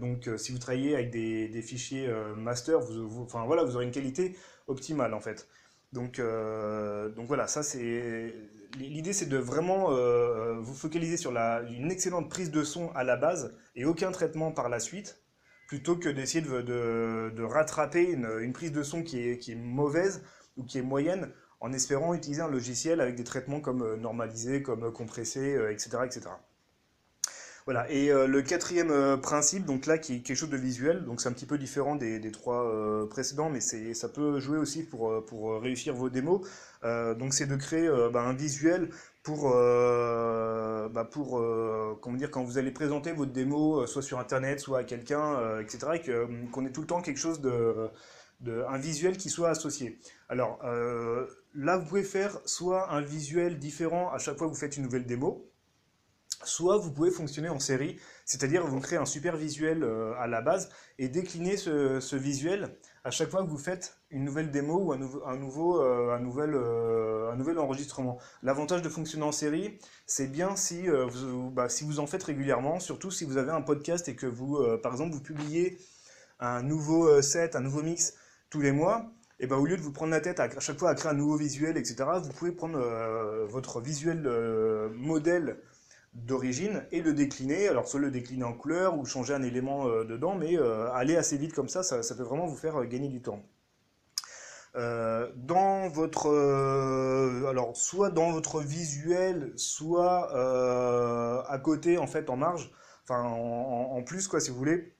donc 0.00 0.28
si 0.38 0.52
vous 0.52 0.58
travaillez 0.58 0.94
avec 0.94 1.10
des, 1.10 1.62
fichiers 1.62 2.10
master, 2.36 2.80
vous, 2.80 3.22
enfin, 3.22 3.44
voilà, 3.46 3.64
vous 3.64 3.76
aurez 3.76 3.84
une 3.84 3.90
qualité 3.90 4.36
optimale 4.66 5.14
en 5.14 5.20
fait. 5.20 5.46
Donc, 5.92 6.18
euh, 6.18 7.08
donc 7.10 7.26
voilà, 7.26 7.46
ça 7.46 7.62
c'est 7.62 8.32
l'idée, 8.78 9.12
c'est 9.12 9.26
de 9.26 9.38
vraiment 9.38 9.90
euh, 9.90 10.54
vous 10.60 10.74
focaliser 10.74 11.16
sur 11.16 11.32
la, 11.32 11.62
une 11.62 11.90
excellente 11.90 12.28
prise 12.30 12.50
de 12.50 12.62
son 12.62 12.90
à 12.92 13.02
la 13.02 13.16
base 13.16 13.56
et 13.74 13.84
aucun 13.84 14.12
traitement 14.12 14.52
par 14.52 14.68
la 14.68 14.78
suite, 14.78 15.20
plutôt 15.70 15.94
que 15.94 16.08
d'essayer 16.08 16.40
de, 16.40 16.62
de, 17.30 17.42
rattraper 17.44 18.02
une, 18.02 18.28
une, 18.40 18.52
prise 18.52 18.72
de 18.72 18.82
son 18.82 19.04
qui 19.04 19.20
est, 19.20 19.38
qui 19.38 19.52
est 19.52 19.54
mauvaise 19.54 20.20
ou 20.56 20.64
qui 20.64 20.78
est 20.78 20.82
moyenne 20.82 21.30
en 21.60 21.72
espérant 21.72 22.12
utiliser 22.12 22.42
un 22.42 22.48
logiciel 22.48 23.00
avec 23.00 23.14
des 23.14 23.22
traitements 23.22 23.60
comme 23.60 23.82
euh, 23.82 23.96
normalisé, 23.96 24.64
comme 24.64 24.92
compressé, 24.92 25.56
etc., 25.70 25.98
etc. 26.04 26.30
Voilà, 27.66 27.90
et 27.90 28.10
euh, 28.10 28.26
le 28.26 28.42
quatrième 28.42 28.90
euh, 28.90 29.16
principe, 29.16 29.64
donc 29.64 29.86
là, 29.86 29.98
qui 29.98 30.16
est 30.16 30.20
quelque 30.22 30.36
chose 30.36 30.50
de 30.50 30.56
visuel, 30.56 31.04
donc 31.04 31.20
c'est 31.20 31.28
un 31.28 31.32
petit 31.32 31.46
peu 31.46 31.58
différent 31.58 31.94
des, 31.94 32.32
trois 32.32 32.64
euh, 32.64 33.06
précédents, 33.06 33.50
mais 33.50 33.60
ça 33.60 34.08
peut 34.08 34.40
jouer 34.40 34.58
aussi 34.58 34.82
pour, 34.82 35.24
pour 35.26 35.60
réussir 35.60 35.94
vos 35.94 36.10
démos. 36.10 36.40
donc 36.82 37.34
c'est 37.34 37.46
de 37.46 37.56
créer 37.56 37.88
bah, 38.12 38.22
un 38.22 38.32
visuel 38.32 38.90
pour, 39.22 39.50
bah, 39.50 41.04
pour 41.10 41.42
comment 42.00 42.16
dire, 42.16 42.30
quand 42.30 42.42
vous 42.42 42.58
allez 42.58 42.70
présenter 42.70 43.12
votre 43.12 43.32
démo, 43.32 43.86
soit 43.86 44.02
sur 44.02 44.18
Internet, 44.18 44.60
soit 44.60 44.78
à 44.78 44.84
quelqu'un, 44.84 45.60
etc., 45.60 45.78
et 45.94 46.48
qu'on 46.50 46.66
ait 46.66 46.72
tout 46.72 46.80
le 46.80 46.86
temps 46.86 47.02
quelque 47.02 47.18
chose 47.18 47.40
de, 47.40 47.90
de, 48.40 48.64
un 48.68 48.78
visuel 48.78 49.16
qui 49.16 49.28
soit 49.28 49.50
associé. 49.50 49.98
Alors 50.28 50.58
là, 51.54 51.76
vous 51.76 51.86
pouvez 51.86 52.04
faire 52.04 52.38
soit 52.46 52.90
un 52.90 53.02
visuel 53.02 53.58
différent 53.58 54.10
à 54.10 54.18
chaque 54.18 54.38
fois 54.38 54.46
que 54.46 54.52
vous 54.52 54.58
faites 54.58 54.76
une 54.76 54.84
nouvelle 54.84 55.06
démo, 55.06 55.50
Soit 56.44 56.78
vous 56.78 56.90
pouvez 56.90 57.10
fonctionner 57.10 57.50
en 57.50 57.58
série, 57.58 57.98
c'est-à-dire 58.24 58.66
vous 58.66 58.80
créez 58.80 58.98
un 58.98 59.04
super 59.04 59.36
visuel 59.36 59.82
euh, 59.82 60.14
à 60.18 60.26
la 60.26 60.40
base 60.40 60.70
et 60.98 61.08
décliner 61.08 61.58
ce, 61.58 62.16
visuel 62.16 62.76
à 63.04 63.10
chaque 63.10 63.30
fois 63.30 63.42
que 63.42 63.48
vous 63.48 63.58
faites 63.58 63.96
une 64.10 64.24
nouvelle 64.24 64.50
démo 64.50 64.78
ou 64.78 64.92
un, 64.92 64.98
nouveau, 64.98 65.24
un, 65.26 65.36
nouveau, 65.36 65.80
euh, 65.80 66.14
un, 66.14 66.20
nouvel, 66.20 66.54
euh, 66.54 67.30
un 67.32 67.36
nouvel 67.36 67.58
enregistrement. 67.58 68.18
L'avantage 68.42 68.82
de 68.82 68.88
fonctionner 68.88 69.24
en 69.24 69.32
série, 69.32 69.78
c'est 70.06 70.26
bien 70.26 70.56
si, 70.56 70.86
vous, 70.86 71.50
bah, 71.50 71.68
si 71.68 71.84
vous 71.84 72.00
en 72.00 72.06
faites 72.06 72.22
régulièrement, 72.22 72.78
surtout 72.78 73.10
si 73.10 73.24
vous 73.24 73.36
avez 73.38 73.52
un 73.52 73.62
podcast 73.62 74.08
et 74.08 74.16
que 74.16 74.26
vous, 74.26 74.62
par 74.82 74.92
exemple, 74.92 75.14
vous 75.14 75.22
publiez 75.22 75.78
un 76.40 76.62
nouveau 76.62 77.22
set, 77.22 77.56
un 77.56 77.60
nouveau 77.60 77.82
mix 77.82 78.14
tous 78.50 78.60
les 78.60 78.72
mois, 78.72 79.10
et 79.38 79.46
ben, 79.46 79.56
au 79.56 79.64
lieu 79.64 79.76
de 79.76 79.82
vous 79.82 79.92
prendre 79.92 80.10
la 80.10 80.20
tête 80.20 80.40
à, 80.40 80.60
chaque 80.60 80.78
fois 80.78 80.90
à 80.90 80.94
créer 80.94 81.10
un 81.10 81.14
nouveau 81.14 81.36
visuel, 81.36 81.78
etc., 81.78 82.04
vous 82.22 82.30
pouvez 82.30 82.52
prendre 82.52 82.78
votre 83.48 83.80
visuel 83.80 84.22
modèle 84.94 85.58
d'origine 86.12 86.84
et 86.90 87.02
le 87.02 87.12
décliner. 87.12 87.68
Alors 87.68 87.88
soit 87.88 88.00
le 88.00 88.10
décliner 88.10 88.44
en 88.44 88.52
couleur 88.52 88.98
ou 88.98 89.04
changer 89.04 89.34
un 89.34 89.42
élément 89.42 89.86
euh, 89.86 90.04
dedans, 90.04 90.34
mais 90.34 90.56
euh, 90.56 90.90
aller 90.92 91.16
assez 91.16 91.36
vite 91.36 91.54
comme 91.54 91.68
ça, 91.68 91.82
ça, 91.82 92.14
peut 92.14 92.22
vraiment 92.22 92.46
vous 92.46 92.56
faire 92.56 92.80
euh, 92.80 92.84
gagner 92.84 93.08
du 93.08 93.22
temps. 93.22 93.42
dans 94.74 95.88
votre 95.88 96.28
alors 97.48 97.76
soit 97.76 98.10
dans 98.10 98.30
votre 98.30 98.60
visuel 98.60 99.52
soit 99.56 100.30
à 101.48 101.58
côté 101.58 101.98
en 101.98 102.06
fait 102.06 102.30
en 102.30 102.36
marge 102.36 102.70
enfin 103.02 103.24
en, 103.24 104.00
plus 104.04 104.28
quoi 104.28 104.38
si 104.38 104.50
vous 104.50 104.56
voulez 104.56 104.94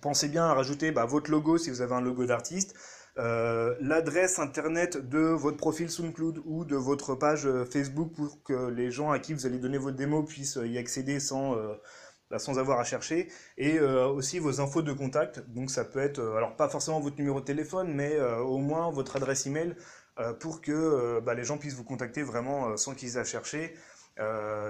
pensez 0.00 0.28
bien 0.28 0.44
à 0.46 0.54
rajouter 0.54 0.90
bah, 0.90 1.04
votre 1.04 1.30
logo 1.30 1.58
si 1.58 1.68
vous 1.68 1.82
avez 1.82 1.94
un 1.94 2.00
logo 2.00 2.24
d'artiste 2.24 2.74
euh, 3.16 3.76
l'adresse 3.80 4.40
internet 4.40 4.96
de 4.96 5.20
votre 5.20 5.56
profil 5.56 5.88
SoundCloud 5.88 6.42
ou 6.46 6.64
de 6.64 6.74
votre 6.74 7.14
page 7.14 7.46
euh, 7.46 7.64
Facebook 7.64 8.12
pour 8.12 8.42
que 8.42 8.70
les 8.70 8.90
gens 8.90 9.12
à 9.12 9.20
qui 9.20 9.34
vous 9.34 9.46
allez 9.46 9.58
donner 9.58 9.78
votre 9.78 9.96
démo 9.96 10.24
puissent 10.24 10.56
euh, 10.56 10.66
y 10.66 10.78
accéder 10.78 11.20
sans, 11.20 11.56
bah, 12.30 12.38
sans 12.40 12.58
avoir 12.58 12.80
à 12.80 12.84
chercher, 12.84 13.28
et 13.56 13.78
aussi 13.80 14.38
vos 14.38 14.60
infos 14.60 14.82
de 14.82 14.92
contact. 14.92 15.40
Donc 15.50 15.70
ça 15.70 15.84
peut 15.84 16.00
être, 16.00 16.20
alors 16.36 16.56
pas 16.56 16.68
forcément 16.68 17.00
votre 17.00 17.16
numéro 17.18 17.40
de 17.40 17.44
téléphone, 17.44 17.92
mais 17.94 18.20
au 18.20 18.58
moins 18.58 18.90
votre 18.90 19.16
adresse 19.16 19.46
email 19.46 19.76
pour 20.40 20.60
que 20.60 21.20
bah, 21.20 21.34
les 21.34 21.44
gens 21.44 21.58
puissent 21.58 21.74
vous 21.74 21.84
contacter 21.84 22.22
vraiment 22.22 22.76
sans 22.76 22.94
qu'ils 22.94 23.16
aient 23.16 23.20
à 23.20 23.24
chercher. 23.24 23.74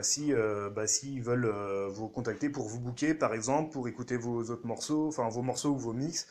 si 0.03 0.33
bah, 0.75 0.87
s'ils 0.87 1.23
veulent 1.23 1.51
vous 1.89 2.09
contacter 2.09 2.51
pour 2.51 2.69
vous 2.69 2.81
booker 2.81 3.15
par 3.15 3.35
exemple 3.35 3.73
pour 3.73 3.89
écouter 3.89 4.17
vos 4.17 4.43
autres 4.51 4.67
morceaux 4.67 5.09
enfin 5.09 5.29
vos 5.29 5.43
morceaux 5.43 5.71
ou 5.71 5.79
vos 5.79 5.93
mix 5.93 6.27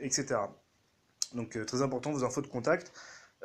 etc 0.00 0.36
donc 1.34 1.56
euh, 1.56 1.64
très 1.64 1.82
important, 1.82 2.12
vos 2.12 2.24
infos 2.24 2.40
de 2.40 2.46
contact. 2.46 2.92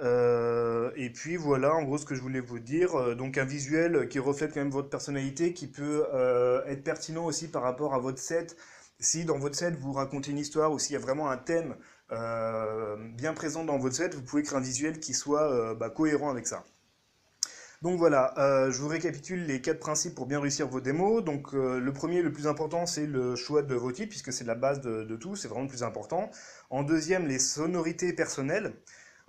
Euh, 0.02 0.92
et 0.96 1.10
puis 1.10 1.36
voilà, 1.36 1.74
en 1.74 1.84
gros, 1.84 1.98
ce 1.98 2.06
que 2.06 2.16
je 2.16 2.22
voulais 2.22 2.40
vous 2.40 2.60
dire. 2.60 2.96
Euh, 2.96 3.16
donc 3.16 3.38
un 3.38 3.46
visuel 3.46 4.08
qui 4.10 4.20
reflète 4.20 4.54
quand 4.54 4.62
même 4.62 4.72
votre 4.72 4.90
personnalité, 4.90 5.54
qui 5.54 5.68
peut 5.68 6.06
être 6.68 6.84
pertinent 6.84 7.26
aussi 7.26 7.48
par 7.50 7.64
rapport 7.64 7.94
à 7.94 8.00
votre 8.00 8.20
set. 8.20 8.56
Si 9.00 9.26
dans 9.26 9.38
votre 9.40 9.56
set 9.56 9.76
vous 9.78 9.94
racontez 9.94 10.32
une 10.32 10.40
histoire 10.40 10.72
ou 10.72 10.80
s'il 10.80 10.94
y 10.94 10.98
a 10.98 11.00
vraiment 11.00 11.30
un 11.30 11.38
thème 11.38 11.76
bien 13.16 13.34
présent 13.34 13.64
dans 13.64 13.78
votre 13.78 13.96
set, 13.96 14.16
vous 14.16 14.24
pouvez 14.24 14.44
créer 14.44 14.58
un 14.58 14.62
visuel 14.62 15.00
qui 15.00 15.14
soit 15.14 15.76
bah, 15.76 15.90
cohérent 15.90 16.30
avec 16.30 16.48
ça. 16.48 16.64
Donc 17.82 17.98
voilà, 17.98 18.34
euh, 18.38 18.72
je 18.72 18.82
vous 18.82 18.90
récapitule 18.90 19.46
les 19.46 19.62
quatre 19.62 19.80
principes 19.80 20.14
pour 20.14 20.26
bien 20.26 20.42
réussir 20.42 20.68
vos 20.68 20.82
démos. 20.82 21.24
Donc 21.24 21.54
euh, 21.54 21.80
le 21.80 21.94
premier, 21.94 22.22
le 22.22 22.32
plus 22.32 22.46
important, 22.46 22.86
c'est 22.86 23.06
le 23.06 23.38
choix 23.38 23.62
de 23.62 23.74
vos 23.74 23.92
titres, 23.94 24.10
puisque 24.10 24.34
c'est 24.34 24.44
la 24.44 24.56
base 24.56 24.82
de, 24.82 25.16
tout, 25.16 25.38
c'est 25.38 25.48
vraiment 25.48 25.64
le 25.64 25.70
plus 25.70 25.84
important. 25.84 26.30
En 26.70 26.84
deuxième, 26.84 27.26
les 27.26 27.40
sonorités 27.40 28.12
personnelles. 28.12 28.74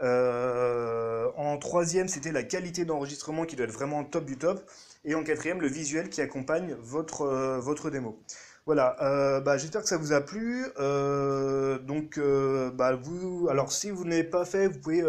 Euh, 0.02 1.30
en 1.36 1.58
troisième, 1.58 2.08
c'était 2.08 2.32
la 2.32 2.42
qualité 2.42 2.84
d'enregistrement 2.84 3.44
qui 3.44 3.54
doit 3.54 3.66
être 3.66 3.72
vraiment 3.72 4.02
top 4.02 4.24
du 4.24 4.36
top. 4.36 4.68
Et 5.04 5.14
en 5.14 5.22
quatrième, 5.22 5.60
le 5.60 5.68
visuel 5.68 6.08
qui 6.08 6.20
accompagne 6.20 6.74
votre, 6.80 7.58
votre 7.58 7.90
démo. 7.90 8.18
Voilà, 8.66 8.96
euh, 9.02 9.40
bah, 9.40 9.56
j'espère 9.56 9.82
que 9.82 9.88
ça 9.88 9.96
vous 9.96 10.12
a 10.12 10.20
plu. 10.20 10.66
Euh, 10.78 11.78
donc, 11.78 12.18
euh, 12.18 12.70
bah, 12.70 12.94
vous, 12.94 13.48
alors 13.50 13.72
si 13.72 13.90
vous 13.90 14.04
n'avez 14.04 14.24
pas 14.24 14.44
fait, 14.44 14.68
vous 14.68 14.78
pouvez, 14.78 15.02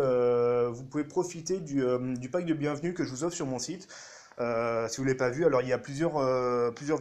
vous 0.71 0.83
pouvez 0.85 1.03
profiter 1.03 1.59
du, 1.59 1.83
pack 2.31 2.45
de 2.45 2.53
bienvenue 2.53 2.93
que 2.93 3.03
je 3.03 3.09
vous 3.09 3.23
offre 3.23 3.35
sur 3.35 3.45
mon 3.45 3.59
site. 3.59 3.87
si 4.89 4.97
vous 4.97 5.03
l'avez 5.03 5.17
pas 5.17 5.29
vu, 5.29 5.45
alors 5.45 5.61
il 5.61 5.67
y 5.67 5.73
a 5.73 5.77
plusieurs, 5.77 6.13
plusieurs 6.73 6.99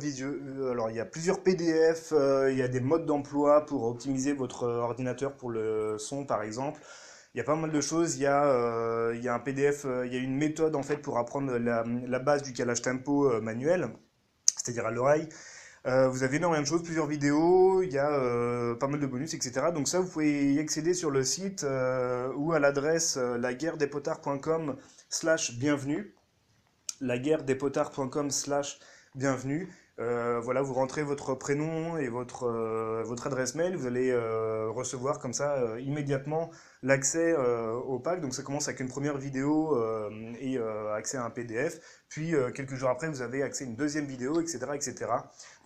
alors 0.71 0.91
il 0.91 0.97
y 0.97 1.01
a 1.01 1.05
plusieurs 1.05 1.43
PDF, 1.43 2.13
il 2.13 2.57
y 2.57 2.63
a 2.63 2.69
des 2.69 2.81
modes 2.81 3.07
d'emploi 3.07 3.65
pour 3.67 3.85
optimiser 3.85 4.33
votre 4.33 4.65
ordinateur 4.67 5.33
pour 5.37 5.51
le 5.51 5.97
son, 5.99 6.25
par 6.25 6.43
exemple. 6.43 6.81
Il 7.35 7.39
y 7.39 7.41
a 7.41 7.45
pas 7.45 7.55
mal 7.55 7.71
de 7.71 7.81
choses. 7.81 8.17
Il 8.17 8.23
y 8.23 8.27
a, 8.27 9.13
il 9.15 9.23
y 9.23 9.29
a 9.29 9.35
un 9.35 9.39
PDF, 9.39 9.87
il 10.05 10.13
y 10.13 10.17
a 10.17 10.21
une 10.21 10.37
méthode 10.37 10.75
en 10.77 10.83
fait 10.83 10.97
pour 10.97 11.19
apprendre 11.19 11.57
la 11.57 12.19
base 12.19 12.43
du 12.43 12.53
calage 12.53 12.83
tempo 12.83 13.41
manuel, 13.41 13.89
c'est-à-dire 14.57 14.87
à 14.87 14.91
l'oreille. 14.91 15.29
Euh, 15.87 16.09
vous 16.09 16.23
avez 16.23 16.37
énormément 16.37 16.63
de 16.63 16.67
choses, 16.67 16.83
plusieurs 16.83 17.07
vidéos, 17.07 17.83
il 17.83 17.93
y 17.93 17.99
a 17.99 18.11
euh, 18.11 18.75
pas 18.75 18.87
mal 18.87 19.01
de 19.01 19.07
bonus, 19.07 19.33
etc. 19.33 19.69
Donc 19.73 19.89
ça, 19.89 20.01
vous 20.01 20.09
pouvez 20.09 20.53
y 20.53 20.59
accéder 20.59 20.93
sur 20.93 21.11
le 21.11 21.25
site 21.25 21.65
euh, 21.65 22.31
ou 22.35 22.53
à 22.53 22.59
l'adresse 22.59 23.17
laguerredespotards.com 23.17 24.77
slash 25.09 25.59
bienvenue. 25.59 26.15
laguerredespotards.com 27.01 28.31
slash 28.31 28.79
bienvenue. 29.15 29.73
Voilà, 30.43 30.63
vous 30.63 30.75
rentrez 30.75 31.03
votre 31.03 31.35
prénom 31.35 31.99
et 31.99 32.09
votre, 32.09 32.49
votre 33.05 33.27
adresse 33.27 33.55
mail, 33.55 33.77
vous 33.77 33.87
allez 33.87 34.15
recevoir 34.69 35.19
comme 35.19 35.33
ça 35.33 35.79
immédiatement 35.79 36.51
l'accès 36.83 37.37
au 37.37 37.99
pack. 37.99 38.21
Donc 38.21 38.35
ça 38.35 38.43
commence 38.43 38.69
avec 38.69 38.81
une 38.81 38.89
première 38.89 39.19
vidéo 39.19 39.79
et 40.41 40.59
accès 40.95 41.19
à 41.19 41.25
un 41.25 41.31
PDF. 41.31 41.81
Puis 42.09 42.35
quelques 42.55 42.75
jours 42.75 42.89
après, 42.89 43.09
vous 43.09 43.23
avez 43.23 43.43
accès 43.43 43.65
à 43.65 43.67
une 43.67 43.77
deuxième 43.77 44.07
vidéo, 44.07 44.41
etc. 44.41 44.59
etc. 44.75 45.07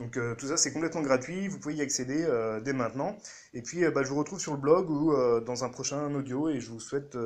Donc 0.01 0.17
euh, 0.17 0.35
tout 0.35 0.49
ça 0.49 0.57
c'est 0.57 0.73
complètement 0.73 1.03
gratuit, 1.03 1.47
vous 1.47 1.59
pouvez 1.59 1.75
y 1.75 1.83
accéder 1.83 2.25
euh, 2.29 2.61
dès 2.61 2.73
maintenant. 2.73 3.17
Et 3.53 3.63
puis 3.63 3.85
euh, 3.85 3.91
bah, 3.91 4.03
je 4.03 4.09
vous 4.09 4.17
retrouve 4.17 4.41
sur 4.41 4.53
le 4.53 4.59
blog 4.59 4.91
ou 4.91 5.15
dans 5.41 5.65
un 5.65 5.69
prochain 5.69 6.13
audio 6.15 6.49
et 6.49 6.61
je 6.61 6.71
vous 6.71 6.81
souhaite 6.81 7.17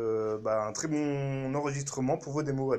bah, 0.43 0.67
un 0.67 0.73
très 0.73 0.89
bon 0.89 1.55
enregistrement 1.55 2.19
pour 2.19 2.33
vos 2.33 2.43
démos. 2.43 2.77